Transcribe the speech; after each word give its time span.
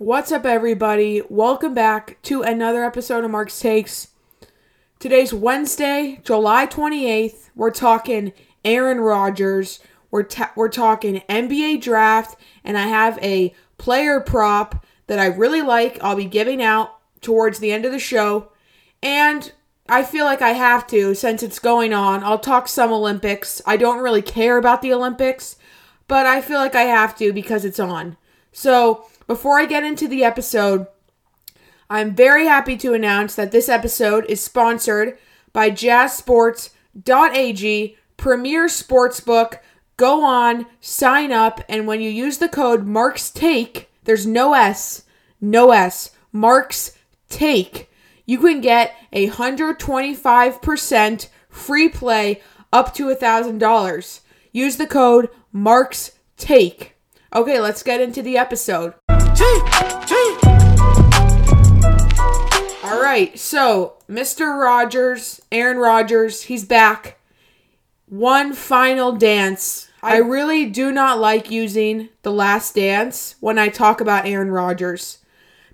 What's 0.00 0.30
up, 0.30 0.46
everybody? 0.46 1.22
Welcome 1.28 1.74
back 1.74 2.22
to 2.22 2.42
another 2.42 2.84
episode 2.84 3.24
of 3.24 3.32
Mark's 3.32 3.58
Takes. 3.58 4.06
Today's 5.00 5.34
Wednesday, 5.34 6.20
July 6.22 6.68
28th. 6.68 7.50
We're 7.56 7.72
talking 7.72 8.32
Aaron 8.64 9.00
Rodgers. 9.00 9.80
We're, 10.12 10.22
ta- 10.22 10.52
we're 10.54 10.68
talking 10.68 11.22
NBA 11.28 11.82
draft, 11.82 12.38
and 12.62 12.78
I 12.78 12.86
have 12.86 13.18
a 13.24 13.52
player 13.76 14.20
prop 14.20 14.86
that 15.08 15.18
I 15.18 15.26
really 15.26 15.62
like. 15.62 15.98
I'll 16.00 16.14
be 16.14 16.26
giving 16.26 16.62
out 16.62 16.96
towards 17.20 17.58
the 17.58 17.72
end 17.72 17.84
of 17.84 17.90
the 17.90 17.98
show. 17.98 18.52
And 19.02 19.50
I 19.88 20.04
feel 20.04 20.26
like 20.26 20.42
I 20.42 20.50
have 20.50 20.86
to 20.88 21.12
since 21.16 21.42
it's 21.42 21.58
going 21.58 21.92
on. 21.92 22.22
I'll 22.22 22.38
talk 22.38 22.68
some 22.68 22.92
Olympics. 22.92 23.60
I 23.66 23.76
don't 23.76 24.04
really 24.04 24.22
care 24.22 24.58
about 24.58 24.80
the 24.80 24.92
Olympics, 24.92 25.56
but 26.06 26.24
I 26.24 26.40
feel 26.40 26.58
like 26.58 26.76
I 26.76 26.82
have 26.82 27.16
to 27.16 27.32
because 27.32 27.64
it's 27.64 27.80
on. 27.80 28.16
So, 28.52 29.04
before 29.28 29.60
I 29.60 29.66
get 29.66 29.84
into 29.84 30.08
the 30.08 30.24
episode, 30.24 30.88
I'm 31.88 32.16
very 32.16 32.46
happy 32.46 32.76
to 32.78 32.94
announce 32.94 33.36
that 33.36 33.52
this 33.52 33.68
episode 33.68 34.26
is 34.28 34.42
sponsored 34.42 35.16
by 35.52 35.70
jazzsports.ag, 35.70 37.96
premier 38.16 38.66
sportsbook. 38.66 39.58
Go 39.96 40.24
on, 40.24 40.66
sign 40.80 41.30
up, 41.30 41.60
and 41.68 41.86
when 41.86 42.00
you 42.00 42.10
use 42.10 42.38
the 42.38 42.48
code 42.48 42.84
MarxTake, 42.86 43.84
there's 44.04 44.26
no 44.26 44.54
S, 44.54 45.04
no 45.40 45.70
S, 45.70 46.10
Marks 46.32 46.96
Take, 47.28 47.90
you 48.24 48.38
can 48.38 48.60
get 48.60 48.94
a 49.12 49.28
125% 49.30 51.28
free 51.48 51.88
play 51.88 52.40
up 52.72 52.94
to 52.94 53.10
a 53.10 53.16
$1,000. 53.16 54.20
Use 54.52 54.76
the 54.76 54.86
code 54.86 55.28
Marks 55.50 56.12
Take. 56.36 56.94
Okay, 57.34 57.60
let's 57.60 57.82
get 57.82 58.00
into 58.00 58.22
the 58.22 58.36
episode. 58.36 58.94
All 62.82 63.00
right, 63.00 63.38
so 63.38 63.94
Mr. 64.08 64.60
Rogers, 64.60 65.40
Aaron 65.52 65.78
Rodgers, 65.78 66.42
he's 66.42 66.64
back. 66.64 67.18
One 68.06 68.52
final 68.52 69.12
dance. 69.12 69.88
I 70.02 70.16
really 70.16 70.64
do 70.64 70.90
not 70.90 71.20
like 71.20 71.50
using 71.50 72.08
the 72.22 72.32
last 72.32 72.74
dance 72.74 73.36
when 73.40 73.58
I 73.58 73.68
talk 73.68 74.00
about 74.00 74.26
Aaron 74.26 74.50
Rodgers 74.50 75.18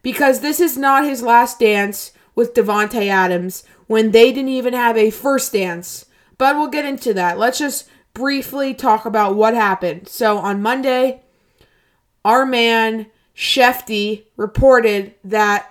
because 0.02 0.40
this 0.40 0.60
is 0.60 0.76
not 0.76 1.04
his 1.04 1.22
last 1.22 1.58
dance 1.58 2.12
with 2.34 2.54
Davante 2.54 3.08
Adams 3.08 3.64
when 3.86 4.10
they 4.10 4.32
didn't 4.32 4.48
even 4.50 4.74
have 4.74 4.96
a 4.96 5.10
first 5.10 5.52
dance. 5.52 6.06
But 6.36 6.56
we'll 6.56 6.68
get 6.68 6.84
into 6.84 7.14
that. 7.14 7.38
Let's 7.38 7.58
just 7.58 7.88
briefly 8.12 8.74
talk 8.74 9.06
about 9.06 9.36
what 9.36 9.54
happened. 9.54 10.08
So 10.08 10.38
on 10.38 10.62
Monday, 10.62 11.22
our 12.24 12.44
man 12.44 13.06
Schefty 13.34 14.26
reported 14.36 15.14
that 15.24 15.70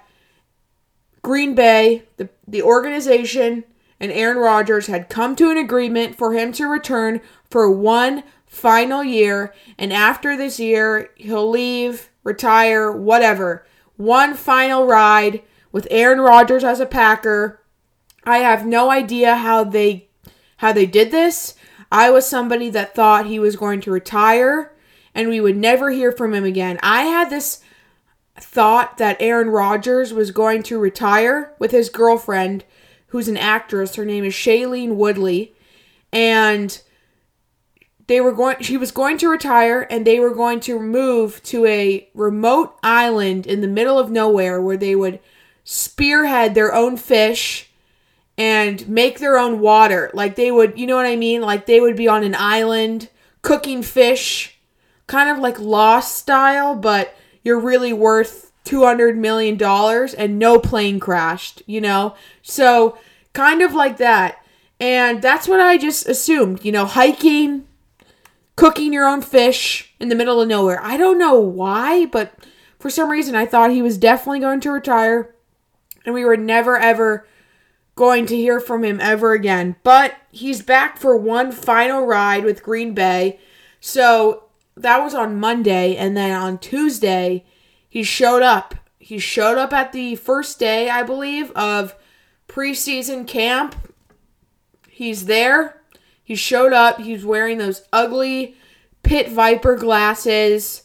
Green 1.22 1.56
Bay, 1.56 2.04
the, 2.18 2.30
the 2.46 2.62
organization, 2.62 3.64
and 4.00 4.12
Aaron 4.12 4.38
Rodgers 4.38 4.88
had 4.88 5.08
come 5.08 5.36
to 5.38 5.50
an 5.50 5.58
agreement 5.58 6.18
for 6.18 6.34
him 6.34 6.52
to 6.54 6.68
return 6.68 7.22
for 7.50 7.72
one 7.72 8.24
final 8.46 9.04
year. 9.04 9.54
And 9.78 9.94
after 9.94 10.36
this 10.36 10.60
year, 10.60 11.12
he'll 11.16 11.50
leave, 11.50 12.10
retire, 12.24 12.92
whatever. 12.92 13.66
One 13.96 14.34
final 14.34 14.86
ride 14.86 15.42
with 15.72 15.88
Aaron 15.90 16.20
Rodgers 16.20 16.66
as 16.66 16.82
a 16.82 16.86
Packer. 16.86 17.62
I 18.26 18.40
have 18.40 18.66
no 18.66 18.92
idea 18.92 19.36
how 19.38 19.64
they 19.64 20.10
how 20.58 20.74
they 20.74 20.86
did 20.86 21.12
this. 21.12 21.56
I 21.92 22.10
was 22.10 22.26
somebody 22.26 22.70
that 22.72 22.96
thought 22.96 23.26
he 23.26 23.40
was 23.40 23.56
going 23.56 23.82
to 23.82 23.92
retire 23.92 24.73
and 25.16 25.30
we 25.30 25.42
would 25.42 25.58
never 25.58 25.92
hear 25.92 26.12
from 26.12 26.34
him 26.34 26.44
again. 26.44 26.80
I 26.82 27.04
had 27.04 27.30
this 27.30 27.62
thought 28.40 28.98
that 28.98 29.18
Aaron 29.20 29.50
Rodgers 29.50 30.14
was 30.14 30.32
going 30.32 30.64
to 30.64 30.80
retire 30.80 31.54
with 31.60 31.72
his 31.72 31.90
girlfriend, 31.90 32.64
who's 33.08 33.28
an 33.28 33.38
actress. 33.38 33.96
Her 33.96 34.06
name 34.06 34.24
is 34.24 34.34
Shailene 34.34 34.96
Woodley, 34.96 35.54
and 36.12 36.82
they 38.08 38.20
were 38.20 38.32
going. 38.32 38.58
She 38.62 38.78
was 38.78 38.92
going 38.92 39.18
to 39.20 39.30
retire, 39.30 39.88
and 39.90 40.06
they 40.06 40.20
were 40.20 40.34
going 40.34 40.60
to 40.62 40.80
move 40.80 41.42
to 41.44 41.66
a 41.66 42.10
remote 42.14 42.78
island 42.84 43.46
in 43.48 43.62
the 43.62 43.68
middle 43.68 44.00
of 44.00 44.12
nowhere 44.12 44.62
where 44.62 44.78
they 44.78 44.96
would 44.96 45.20
spearhead 45.64 46.56
their 46.56 46.74
own 46.74 46.98
fish 46.98 47.70
and 48.38 48.88
make 48.88 49.20
their 49.20 49.38
own 49.38 49.60
water. 49.60 50.12
Like 50.14 50.36
they 50.36 50.52
would, 50.52 50.78
you 50.78 50.88
know 50.88 50.96
what 50.96 51.06
I 51.06 51.16
mean? 51.16 51.42
Like 51.42 51.66
they 51.66 51.80
would 51.80 51.96
be 51.96 52.08
on 52.08 52.24
an 52.24 52.36
island 52.36 53.10
cooking 53.42 53.84
fish, 53.84 54.53
kind 55.08 55.30
of 55.30 55.40
like 55.40 55.60
Lost 55.60 56.18
style, 56.18 56.76
but 56.76 57.16
you're 57.44 57.60
really 57.60 57.94
worth 57.94 58.52
$200 58.66 59.16
million 59.16 59.62
and 60.18 60.40
no 60.40 60.60
plane 60.60 61.00
crashed, 61.00 61.62
you 61.66 61.82
know? 61.82 62.16
So, 62.42 62.98
kind 63.34 63.62
of 63.62 63.74
like 63.74 63.98
that. 63.98 64.44
And 64.80 65.22
that's 65.22 65.48
what 65.48 65.60
I 65.60 65.78
just 65.78 66.08
assumed, 66.08 66.64
you 66.66 66.72
know, 66.72 66.86
hiking, 66.86 67.68
cooking 68.56 68.94
your 68.94 69.08
own 69.08 69.22
fish 69.22 69.94
in 70.00 70.10
the 70.10 70.16
middle 70.16 70.42
of 70.42 70.48
nowhere. 70.48 70.80
I 70.82 70.98
don't 70.98 71.18
know 71.18 71.40
why, 71.40 72.06
but 72.06 72.34
for 72.80 72.90
some 72.90 73.10
reason 73.10 73.36
I 73.36 73.46
thought 73.46 73.72
he 73.72 73.82
was 73.82 73.98
definitely 73.98 74.40
going 74.40 74.60
to 74.62 74.72
retire 74.72 75.34
and 76.06 76.14
we 76.14 76.26
were 76.26 76.38
never 76.38 76.78
ever 76.78 77.26
going 77.96 78.26
to 78.26 78.36
hear 78.36 78.60
from 78.60 78.84
him 78.84 79.00
ever 79.00 79.34
again. 79.34 79.76
But 79.84 80.16
he's 80.32 80.62
back 80.62 80.98
for 80.98 81.16
one 81.16 81.52
final 81.52 82.06
ride 82.06 82.44
with 82.44 82.64
Green 82.64 82.94
Bay. 82.94 83.40
So 83.80 84.46
that 84.76 85.04
was 85.04 85.14
on 85.14 85.40
Monday 85.40 85.96
and 85.96 86.16
then 86.16 86.32
on 86.32 86.58
Tuesday 86.58 87.46
he 87.88 88.04
showed 88.04 88.42
up. 88.42 88.76
He 88.98 89.20
showed 89.20 89.58
up 89.58 89.74
at 89.74 89.92
the 89.92 90.16
first 90.16 90.60
day, 90.60 90.90
I 90.90 91.04
believe, 91.04 91.52
of 91.52 91.96
preseason 92.48 93.28
camp. 93.28 93.76
He's 94.90 95.26
there. 95.26 95.82
He 96.24 96.36
showed 96.36 96.74
up. 96.74 97.00
He's 97.00 97.26
wearing 97.26 97.58
those 97.58 97.84
ugly 97.92 98.56
pit 99.04 99.30
viper 99.30 99.76
glasses. 99.76 100.84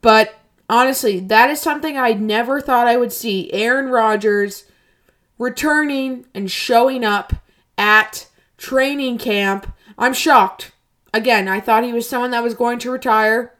But 0.00 0.34
honestly, 0.68 1.20
that 1.20 1.50
is 1.50 1.60
something 1.60 1.96
I 1.96 2.14
never 2.14 2.60
thought 2.60 2.88
I 2.88 2.96
would 2.96 3.12
see. 3.12 3.52
Aaron 3.52 3.88
Rodgers 3.88 4.64
returning 5.38 6.26
and 6.34 6.50
showing 6.50 7.04
up 7.04 7.34
at 7.76 8.26
training 8.56 9.18
camp. 9.18 9.72
I'm 9.96 10.14
shocked. 10.14 10.72
Again, 11.12 11.48
I 11.48 11.60
thought 11.60 11.84
he 11.84 11.92
was 11.92 12.08
someone 12.08 12.30
that 12.32 12.42
was 12.42 12.54
going 12.54 12.78
to 12.80 12.90
retire. 12.90 13.54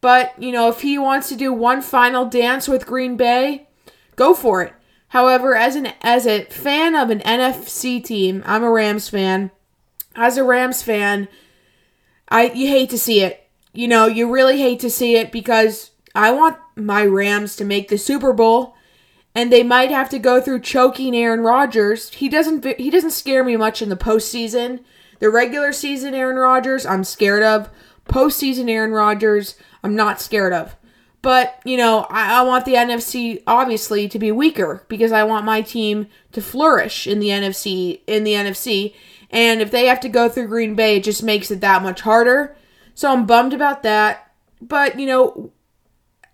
But, 0.00 0.40
you 0.40 0.52
know, 0.52 0.68
if 0.68 0.80
he 0.80 0.98
wants 0.98 1.28
to 1.28 1.36
do 1.36 1.52
one 1.52 1.82
final 1.82 2.24
dance 2.24 2.68
with 2.68 2.86
Green 2.86 3.16
Bay, 3.16 3.68
go 4.16 4.34
for 4.34 4.62
it. 4.62 4.72
However, 5.08 5.56
as 5.56 5.74
an 5.74 5.92
as 6.02 6.24
a 6.26 6.44
fan 6.44 6.94
of 6.94 7.10
an 7.10 7.18
NFC 7.20 8.02
team, 8.02 8.44
I'm 8.46 8.62
a 8.62 8.70
Rams 8.70 9.08
fan. 9.08 9.50
As 10.14 10.36
a 10.36 10.44
Rams 10.44 10.82
fan, 10.82 11.26
I 12.28 12.50
you 12.50 12.68
hate 12.68 12.90
to 12.90 12.98
see 12.98 13.20
it. 13.20 13.48
You 13.72 13.88
know, 13.88 14.06
you 14.06 14.32
really 14.32 14.58
hate 14.58 14.78
to 14.80 14.90
see 14.90 15.16
it 15.16 15.32
because 15.32 15.90
I 16.14 16.30
want 16.30 16.58
my 16.76 17.04
Rams 17.04 17.56
to 17.56 17.64
make 17.64 17.88
the 17.88 17.98
Super 17.98 18.32
Bowl 18.32 18.76
and 19.34 19.52
they 19.52 19.62
might 19.62 19.90
have 19.90 20.08
to 20.10 20.18
go 20.18 20.40
through 20.40 20.60
choking 20.60 21.14
Aaron 21.14 21.40
Rodgers. 21.40 22.10
He 22.14 22.28
doesn't 22.28 22.64
he 22.78 22.90
doesn't 22.90 23.10
scare 23.10 23.44
me 23.44 23.56
much 23.56 23.82
in 23.82 23.88
the 23.88 23.96
postseason. 23.96 24.80
The 25.20 25.30
regular 25.30 25.72
season 25.72 26.14
Aaron 26.14 26.36
Rodgers, 26.36 26.84
I'm 26.84 27.04
scared 27.04 27.42
of. 27.42 27.70
Postseason 28.06 28.68
Aaron 28.68 28.90
Rodgers, 28.90 29.54
I'm 29.84 29.94
not 29.94 30.20
scared 30.20 30.52
of. 30.52 30.74
But, 31.22 31.60
you 31.64 31.76
know, 31.76 32.06
I, 32.10 32.40
I, 32.40 32.42
want 32.42 32.64
the 32.64 32.74
NFC 32.74 33.42
obviously 33.46 34.08
to 34.08 34.18
be 34.18 34.32
weaker 34.32 34.86
because 34.88 35.12
I 35.12 35.22
want 35.22 35.44
my 35.44 35.60
team 35.60 36.06
to 36.32 36.40
flourish 36.40 37.06
in 37.06 37.20
the 37.20 37.28
NFC 37.28 38.00
in 38.06 38.24
the 38.24 38.32
NFC. 38.32 38.94
And 39.30 39.60
if 39.60 39.70
they 39.70 39.86
have 39.86 40.00
to 40.00 40.08
go 40.08 40.30
through 40.30 40.48
Green 40.48 40.74
Bay, 40.74 40.96
it 40.96 41.04
just 41.04 41.22
makes 41.22 41.50
it 41.50 41.60
that 41.60 41.82
much 41.82 42.00
harder. 42.00 42.56
So 42.94 43.12
I'm 43.12 43.26
bummed 43.26 43.52
about 43.52 43.82
that. 43.82 44.32
But, 44.62 44.98
you 44.98 45.06
know, 45.06 45.52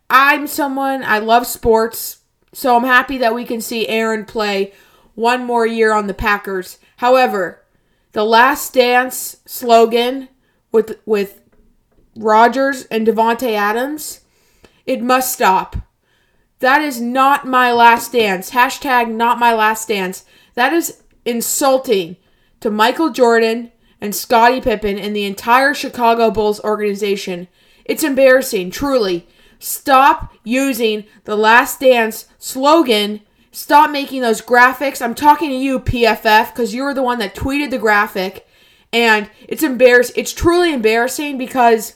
I'm 0.08 0.46
someone 0.46 1.02
I 1.02 1.18
love 1.18 1.48
sports. 1.48 2.18
So 2.52 2.76
I'm 2.76 2.84
happy 2.84 3.18
that 3.18 3.34
we 3.34 3.44
can 3.44 3.60
see 3.60 3.88
Aaron 3.88 4.24
play 4.24 4.72
one 5.16 5.44
more 5.44 5.66
year 5.66 5.92
on 5.92 6.06
the 6.06 6.14
Packers. 6.14 6.78
However, 6.98 7.62
the 8.16 8.24
last 8.24 8.72
dance 8.72 9.36
slogan 9.44 10.30
with 10.72 10.98
with 11.04 11.42
Rodgers 12.16 12.84
and 12.84 13.06
Davante 13.06 13.52
Adams, 13.52 14.20
it 14.86 15.02
must 15.02 15.34
stop. 15.34 15.76
That 16.60 16.80
is 16.80 16.98
not 16.98 17.46
my 17.46 17.72
last 17.72 18.12
dance. 18.12 18.52
Hashtag 18.52 19.10
not 19.10 19.38
my 19.38 19.52
last 19.52 19.88
dance. 19.88 20.24
That 20.54 20.72
is 20.72 21.02
insulting 21.26 22.16
to 22.60 22.70
Michael 22.70 23.10
Jordan 23.10 23.70
and 24.00 24.14
Scottie 24.14 24.62
Pippen 24.62 24.98
and 24.98 25.14
the 25.14 25.26
entire 25.26 25.74
Chicago 25.74 26.30
Bulls 26.30 26.58
organization. 26.60 27.48
It's 27.84 28.02
embarrassing, 28.02 28.70
truly. 28.70 29.28
Stop 29.58 30.32
using 30.42 31.04
the 31.24 31.36
last 31.36 31.80
dance 31.80 32.24
slogan. 32.38 33.20
Stop 33.56 33.90
making 33.90 34.20
those 34.20 34.42
graphics. 34.42 35.00
I'm 35.00 35.14
talking 35.14 35.48
to 35.48 35.56
you, 35.56 35.80
PFF, 35.80 36.52
because 36.52 36.74
you 36.74 36.82
were 36.82 36.92
the 36.92 37.02
one 37.02 37.18
that 37.20 37.34
tweeted 37.34 37.70
the 37.70 37.78
graphic. 37.78 38.46
And 38.92 39.30
it's 39.48 39.62
embarrassing. 39.62 40.14
It's 40.14 40.34
truly 40.34 40.74
embarrassing 40.74 41.38
because 41.38 41.94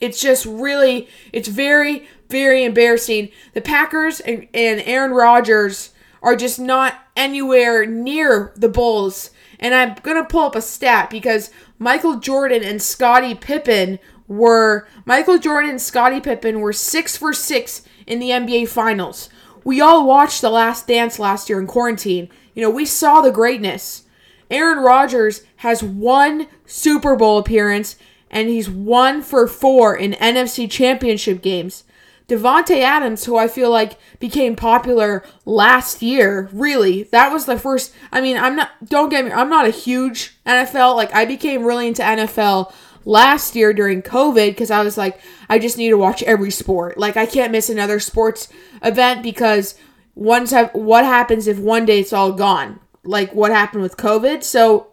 it's 0.00 0.18
just 0.18 0.46
really, 0.46 1.10
it's 1.30 1.48
very, 1.48 2.08
very 2.30 2.64
embarrassing. 2.64 3.28
The 3.52 3.60
Packers 3.60 4.20
and, 4.20 4.48
and 4.54 4.80
Aaron 4.86 5.10
Rodgers 5.10 5.90
are 6.22 6.36
just 6.36 6.58
not 6.58 6.94
anywhere 7.16 7.84
near 7.84 8.54
the 8.56 8.70
Bulls. 8.70 9.28
And 9.60 9.74
I'm 9.74 9.96
going 10.02 10.16
to 10.16 10.24
pull 10.24 10.46
up 10.46 10.56
a 10.56 10.62
stat 10.62 11.10
because 11.10 11.50
Michael 11.78 12.16
Jordan 12.18 12.64
and 12.64 12.80
Scottie 12.80 13.34
Pippen 13.34 13.98
were 14.26 14.88
Michael 15.04 15.36
Jordan 15.36 15.72
and 15.72 15.82
Scottie 15.82 16.20
Pippen 16.20 16.60
were 16.60 16.72
6 16.72 17.16
for 17.18 17.34
6 17.34 17.82
in 18.06 18.20
the 18.20 18.30
NBA 18.30 18.68
finals. 18.68 19.28
We 19.64 19.80
all 19.80 20.06
watched 20.06 20.40
The 20.40 20.50
Last 20.50 20.86
Dance 20.86 21.18
last 21.18 21.48
year 21.48 21.60
in 21.60 21.66
quarantine. 21.66 22.28
You 22.54 22.62
know, 22.62 22.70
we 22.70 22.86
saw 22.86 23.20
the 23.20 23.30
greatness. 23.30 24.04
Aaron 24.50 24.78
Rodgers 24.78 25.42
has 25.56 25.82
one 25.82 26.48
Super 26.66 27.16
Bowl 27.16 27.38
appearance 27.38 27.96
and 28.30 28.48
he's 28.48 28.68
one 28.68 29.22
for 29.22 29.46
four 29.46 29.96
in 29.96 30.12
NFC 30.12 30.70
championship 30.70 31.42
games. 31.42 31.84
Davante 32.28 32.80
Adams, 32.80 33.24
who 33.24 33.36
I 33.36 33.46
feel 33.46 33.70
like 33.70 33.98
became 34.18 34.56
popular 34.56 35.24
last 35.44 36.02
year, 36.02 36.48
really, 36.52 37.02
that 37.04 37.30
was 37.30 37.44
the 37.44 37.58
first. 37.58 37.92
I 38.10 38.20
mean, 38.20 38.38
I'm 38.38 38.56
not. 38.56 38.70
Don't 38.84 39.10
get 39.10 39.24
me. 39.24 39.32
I'm 39.32 39.50
not 39.50 39.66
a 39.66 39.70
huge 39.70 40.38
NFL. 40.46 40.96
Like 40.96 41.14
I 41.14 41.24
became 41.26 41.64
really 41.64 41.88
into 41.88 42.02
NFL 42.02 42.72
last 43.04 43.54
year 43.56 43.72
during 43.72 44.02
COVID 44.02 44.50
because 44.50 44.70
I 44.70 44.82
was 44.82 44.96
like, 44.96 45.20
I 45.48 45.58
just 45.58 45.78
need 45.78 45.90
to 45.90 45.98
watch 45.98 46.22
every 46.22 46.50
sport. 46.50 46.98
Like 46.98 47.16
I 47.16 47.26
can't 47.26 47.52
miss 47.52 47.68
another 47.68 48.00
sports 48.00 48.48
event 48.82 49.22
because 49.22 49.74
once 50.14 50.50
have 50.50 50.70
what 50.74 51.04
happens 51.04 51.46
if 51.46 51.58
one 51.58 51.84
day 51.84 52.00
it's 52.00 52.12
all 52.12 52.32
gone? 52.32 52.80
Like 53.04 53.34
what 53.34 53.50
happened 53.50 53.82
with 53.82 53.96
COVID. 53.96 54.42
So 54.42 54.88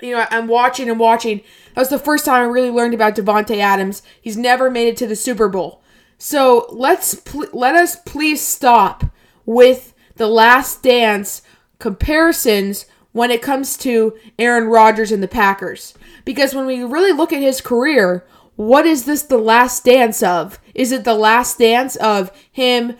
you 0.00 0.14
know, 0.14 0.26
I'm 0.30 0.48
watching 0.48 0.88
and 0.88 0.98
watching. 0.98 1.42
That 1.74 1.82
was 1.82 1.88
the 1.88 1.98
first 1.98 2.24
time 2.24 2.42
I 2.42 2.46
really 2.46 2.70
learned 2.70 2.94
about 2.94 3.14
Davante 3.14 3.58
Adams. 3.58 4.02
He's 4.20 4.36
never 4.36 4.70
made 4.70 4.88
it 4.88 4.96
to 4.98 5.06
the 5.06 5.16
Super 5.16 5.48
Bowl. 5.48 5.82
So 6.18 6.66
let's 6.70 7.14
pl- 7.14 7.48
let 7.52 7.74
us 7.74 7.96
please 7.96 8.40
stop 8.40 9.04
with 9.46 9.94
the 10.16 10.26
Last 10.26 10.82
Dance 10.82 11.42
comparisons 11.78 12.86
when 13.12 13.30
it 13.30 13.42
comes 13.42 13.76
to 13.78 14.16
Aaron 14.38 14.68
Rodgers 14.68 15.12
and 15.12 15.22
the 15.22 15.28
Packers. 15.28 15.94
Because 16.24 16.54
when 16.54 16.66
we 16.66 16.82
really 16.84 17.12
look 17.12 17.32
at 17.32 17.40
his 17.40 17.60
career, 17.60 18.26
what 18.56 18.86
is 18.86 19.04
this 19.04 19.22
the 19.22 19.38
last 19.38 19.84
dance 19.84 20.22
of? 20.22 20.58
Is 20.74 20.92
it 20.92 21.04
the 21.04 21.14
last 21.14 21.58
dance 21.58 21.96
of 21.96 22.30
him 22.52 22.96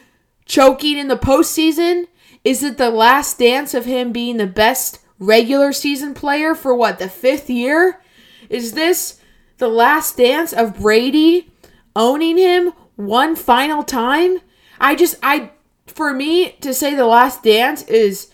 choking 0.46 0.98
in 0.98 1.08
the 1.08 1.16
postseason? 1.16 2.06
Is 2.44 2.62
it 2.62 2.78
the 2.78 2.90
last 2.90 3.38
dance 3.38 3.74
of 3.74 3.84
him 3.84 4.12
being 4.12 4.38
the 4.38 4.46
best 4.46 5.00
regular 5.18 5.72
season 5.72 6.14
player 6.14 6.54
for 6.54 6.74
what, 6.74 6.98
the 6.98 7.08
fifth 7.08 7.50
year? 7.50 8.00
Is 8.48 8.72
this 8.72 9.20
the 9.58 9.68
last 9.68 10.16
dance 10.16 10.52
of 10.52 10.78
Brady 10.80 11.52
owning 11.94 12.38
him 12.38 12.72
one 12.96 13.36
final 13.36 13.82
time? 13.82 14.38
I 14.80 14.94
just, 14.94 15.16
I, 15.22 15.50
for 15.86 16.14
me 16.14 16.52
to 16.62 16.72
say 16.72 16.94
the 16.94 17.04
last 17.06 17.42
dance 17.42 17.82
is, 17.82 18.32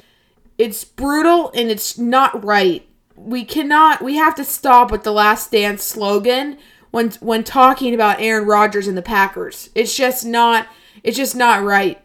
it's 0.58 0.84
brutal 0.84 1.50
and 1.54 1.70
it's 1.70 1.98
not 1.98 2.44
right. 2.44 2.85
We 3.26 3.44
cannot, 3.44 4.02
we 4.02 4.14
have 4.16 4.36
to 4.36 4.44
stop 4.44 4.90
with 4.90 5.02
the 5.02 5.12
last 5.12 5.50
dance 5.50 5.82
slogan 5.82 6.58
when, 6.92 7.10
when 7.20 7.42
talking 7.42 7.92
about 7.92 8.20
Aaron 8.20 8.46
Rodgers 8.46 8.86
and 8.86 8.96
the 8.96 9.02
Packers. 9.02 9.68
It's 9.74 9.96
just 9.96 10.24
not, 10.24 10.68
it's 11.02 11.16
just 11.16 11.34
not 11.34 11.64
right. 11.64 12.00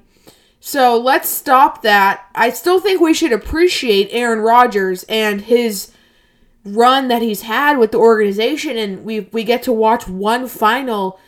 So 0.59 0.97
let's 0.97 1.29
stop 1.29 1.83
that. 1.83 2.27
I 2.35 2.49
still 2.49 2.79
think 2.79 3.01
we 3.01 3.13
should 3.13 3.31
appreciate 3.31 4.09
Aaron 4.11 4.39
Rodgers 4.39 5.03
and 5.09 5.41
his 5.41 5.91
run 6.63 7.07
that 7.07 7.21
he's 7.21 7.41
had 7.41 7.77
with 7.77 7.91
the 7.91 7.97
organization 7.97 8.77
and 8.77 9.03
we 9.03 9.21
we 9.31 9.43
get 9.43 9.63
to 9.63 9.73
watch 9.73 10.07
one 10.07 10.47
final 10.47 11.19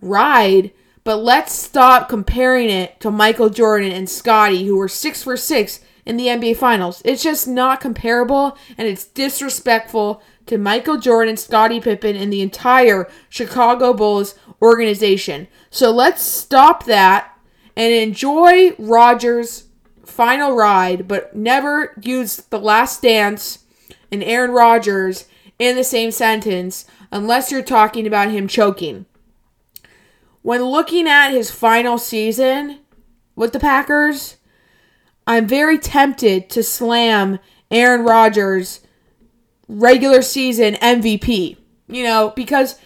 ride, 0.00 0.70
but 1.04 1.16
let's 1.16 1.52
stop 1.52 2.08
comparing 2.08 2.68
it 2.68 3.00
to 3.00 3.10
Michael 3.10 3.48
Jordan 3.48 3.92
and 3.92 4.08
Scottie 4.08 4.66
who 4.66 4.76
were 4.76 4.88
6 4.88 5.22
for 5.22 5.36
6 5.36 5.80
in 6.04 6.16
the 6.16 6.26
NBA 6.26 6.56
finals. 6.56 7.02
It's 7.04 7.22
just 7.22 7.46
not 7.46 7.80
comparable 7.80 8.56
and 8.76 8.88
it's 8.88 9.04
disrespectful 9.04 10.22
to 10.46 10.58
Michael 10.58 10.98
Jordan, 10.98 11.36
Scottie 11.36 11.80
Pippen 11.80 12.16
and 12.16 12.32
the 12.32 12.42
entire 12.42 13.08
Chicago 13.28 13.92
Bulls 13.92 14.34
organization. 14.60 15.48
So 15.70 15.90
let's 15.90 16.22
stop 16.22 16.84
that 16.84 17.38
and 17.76 17.92
enjoy 17.92 18.74
Rodgers' 18.78 19.68
final 20.04 20.54
ride, 20.54 21.08
but 21.08 21.34
never 21.34 21.94
use 22.02 22.36
the 22.36 22.58
last 22.58 23.02
dance 23.02 23.60
and 24.10 24.22
Aaron 24.22 24.50
Rodgers 24.50 25.26
in 25.58 25.76
the 25.76 25.84
same 25.84 26.10
sentence 26.10 26.84
unless 27.10 27.50
you're 27.50 27.62
talking 27.62 28.06
about 28.06 28.30
him 28.30 28.48
choking. 28.48 29.06
When 30.42 30.62
looking 30.64 31.06
at 31.06 31.30
his 31.30 31.50
final 31.50 31.98
season 31.98 32.80
with 33.36 33.52
the 33.52 33.60
Packers, 33.60 34.36
I'm 35.26 35.46
very 35.46 35.78
tempted 35.78 36.50
to 36.50 36.62
slam 36.62 37.38
Aaron 37.70 38.04
Rodgers 38.04 38.80
regular 39.68 40.22
season 40.22 40.74
MVP. 40.74 41.56
You 41.88 42.04
know, 42.04 42.32
because 42.34 42.78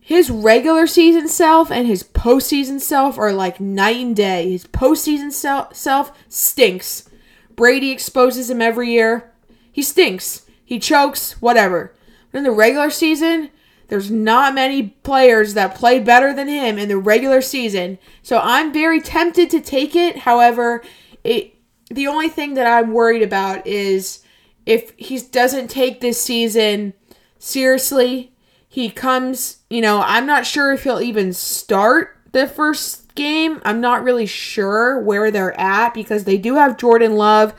his 0.00 0.30
regular 0.30 0.86
season 0.86 1.26
self 1.26 1.70
and 1.70 1.86
his 1.86 2.04
postseason 2.04 2.80
self 2.80 3.18
are 3.18 3.32
like 3.32 3.60
night 3.60 3.96
and 3.96 4.14
day. 4.14 4.52
His 4.52 4.64
postseason 4.64 5.32
self 5.32 6.18
stinks. 6.28 7.10
Brady 7.56 7.90
exposes 7.90 8.48
him 8.48 8.62
every 8.62 8.90
year. 8.90 9.32
He 9.72 9.82
stinks. 9.82 10.46
He 10.64 10.78
chokes, 10.78 11.40
whatever. 11.42 11.92
But 12.30 12.38
in 12.38 12.44
the 12.44 12.50
regular 12.52 12.90
season, 12.90 13.50
there's 13.88 14.10
not 14.10 14.54
many 14.54 14.88
players 15.02 15.54
that 15.54 15.74
play 15.74 15.98
better 15.98 16.32
than 16.32 16.48
him 16.48 16.78
in 16.78 16.88
the 16.88 16.98
regular 16.98 17.40
season. 17.40 17.98
So 18.22 18.38
I'm 18.38 18.72
very 18.72 19.00
tempted 19.00 19.50
to 19.50 19.60
take 19.60 19.96
it. 19.96 20.18
However, 20.18 20.82
it 21.24 21.55
the 21.90 22.06
only 22.06 22.28
thing 22.28 22.54
that 22.54 22.66
I'm 22.66 22.92
worried 22.92 23.22
about 23.22 23.66
is 23.66 24.22
if 24.64 24.92
he 24.96 25.18
doesn't 25.20 25.68
take 25.68 26.00
this 26.00 26.20
season 26.20 26.94
seriously 27.38 28.32
he 28.76 28.90
comes, 28.90 29.60
you 29.70 29.80
know, 29.80 30.02
I'm 30.04 30.26
not 30.26 30.44
sure 30.44 30.70
if 30.70 30.84
he'll 30.84 31.00
even 31.00 31.32
start 31.32 32.18
the 32.32 32.46
first 32.46 33.14
game. 33.14 33.62
I'm 33.64 33.80
not 33.80 34.04
really 34.04 34.26
sure 34.26 35.00
where 35.00 35.30
they're 35.30 35.58
at 35.58 35.94
because 35.94 36.24
they 36.24 36.36
do 36.36 36.56
have 36.56 36.76
Jordan 36.76 37.16
Love. 37.16 37.54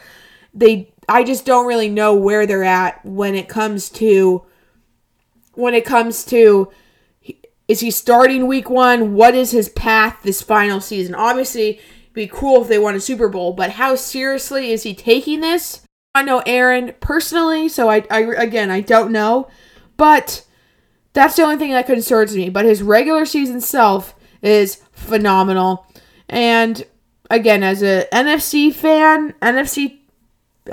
They 0.53 0.93
I 1.09 1.23
just 1.23 1.43
don't 1.43 1.65
really 1.65 1.89
know 1.89 2.13
where 2.13 2.45
they're 2.45 2.63
at 2.63 3.03
when 3.03 3.33
it 3.33 3.49
comes 3.49 3.89
to 3.91 4.45
when 5.53 5.73
it 5.73 5.85
comes 5.85 6.23
to 6.25 6.71
is 7.67 7.79
he 7.79 7.89
starting 7.89 8.45
week 8.45 8.69
1? 8.69 9.15
What 9.15 9.33
is 9.33 9.49
his 9.49 9.69
path 9.69 10.19
this 10.21 10.43
final 10.43 10.79
season? 10.79 11.15
Obviously, 11.15 11.81
be 12.17 12.27
cool 12.27 12.63
if 12.63 12.67
they 12.67 12.79
won 12.79 12.95
a 12.95 12.99
Super 12.99 13.29
Bowl, 13.29 13.53
but 13.53 13.71
how 13.71 13.95
seriously 13.95 14.71
is 14.71 14.83
he 14.83 14.93
taking 14.93 15.39
this? 15.39 15.83
I 16.15 16.23
know 16.23 16.41
Aaron 16.45 16.95
personally, 16.99 17.69
so 17.69 17.89
I, 17.89 18.03
I 18.09 18.21
again, 18.21 18.71
I 18.71 18.81
don't 18.81 19.11
know, 19.11 19.47
but 19.97 20.43
that's 21.13 21.35
the 21.35 21.43
only 21.43 21.57
thing 21.57 21.71
that 21.71 21.85
concerns 21.85 22.35
me. 22.35 22.49
But 22.49 22.65
his 22.65 22.81
regular 22.81 23.25
season 23.25 23.61
self 23.61 24.15
is 24.41 24.81
phenomenal. 24.91 25.85
And 26.27 26.85
again, 27.29 27.61
as 27.61 27.83
a 27.83 28.07
NFC 28.11 28.73
fan, 28.73 29.33
NFC, 29.41 29.99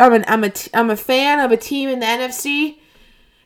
I'm 0.01 0.15
an, 0.15 0.25
I'm 0.27 0.45
a 0.45 0.53
I'm 0.73 0.91
a 0.91 0.97
fan 0.97 1.41
of 1.41 1.53
a 1.53 1.59
team 1.59 1.91
in 1.91 2.01
the 2.01 2.07
NFC. 2.07 2.79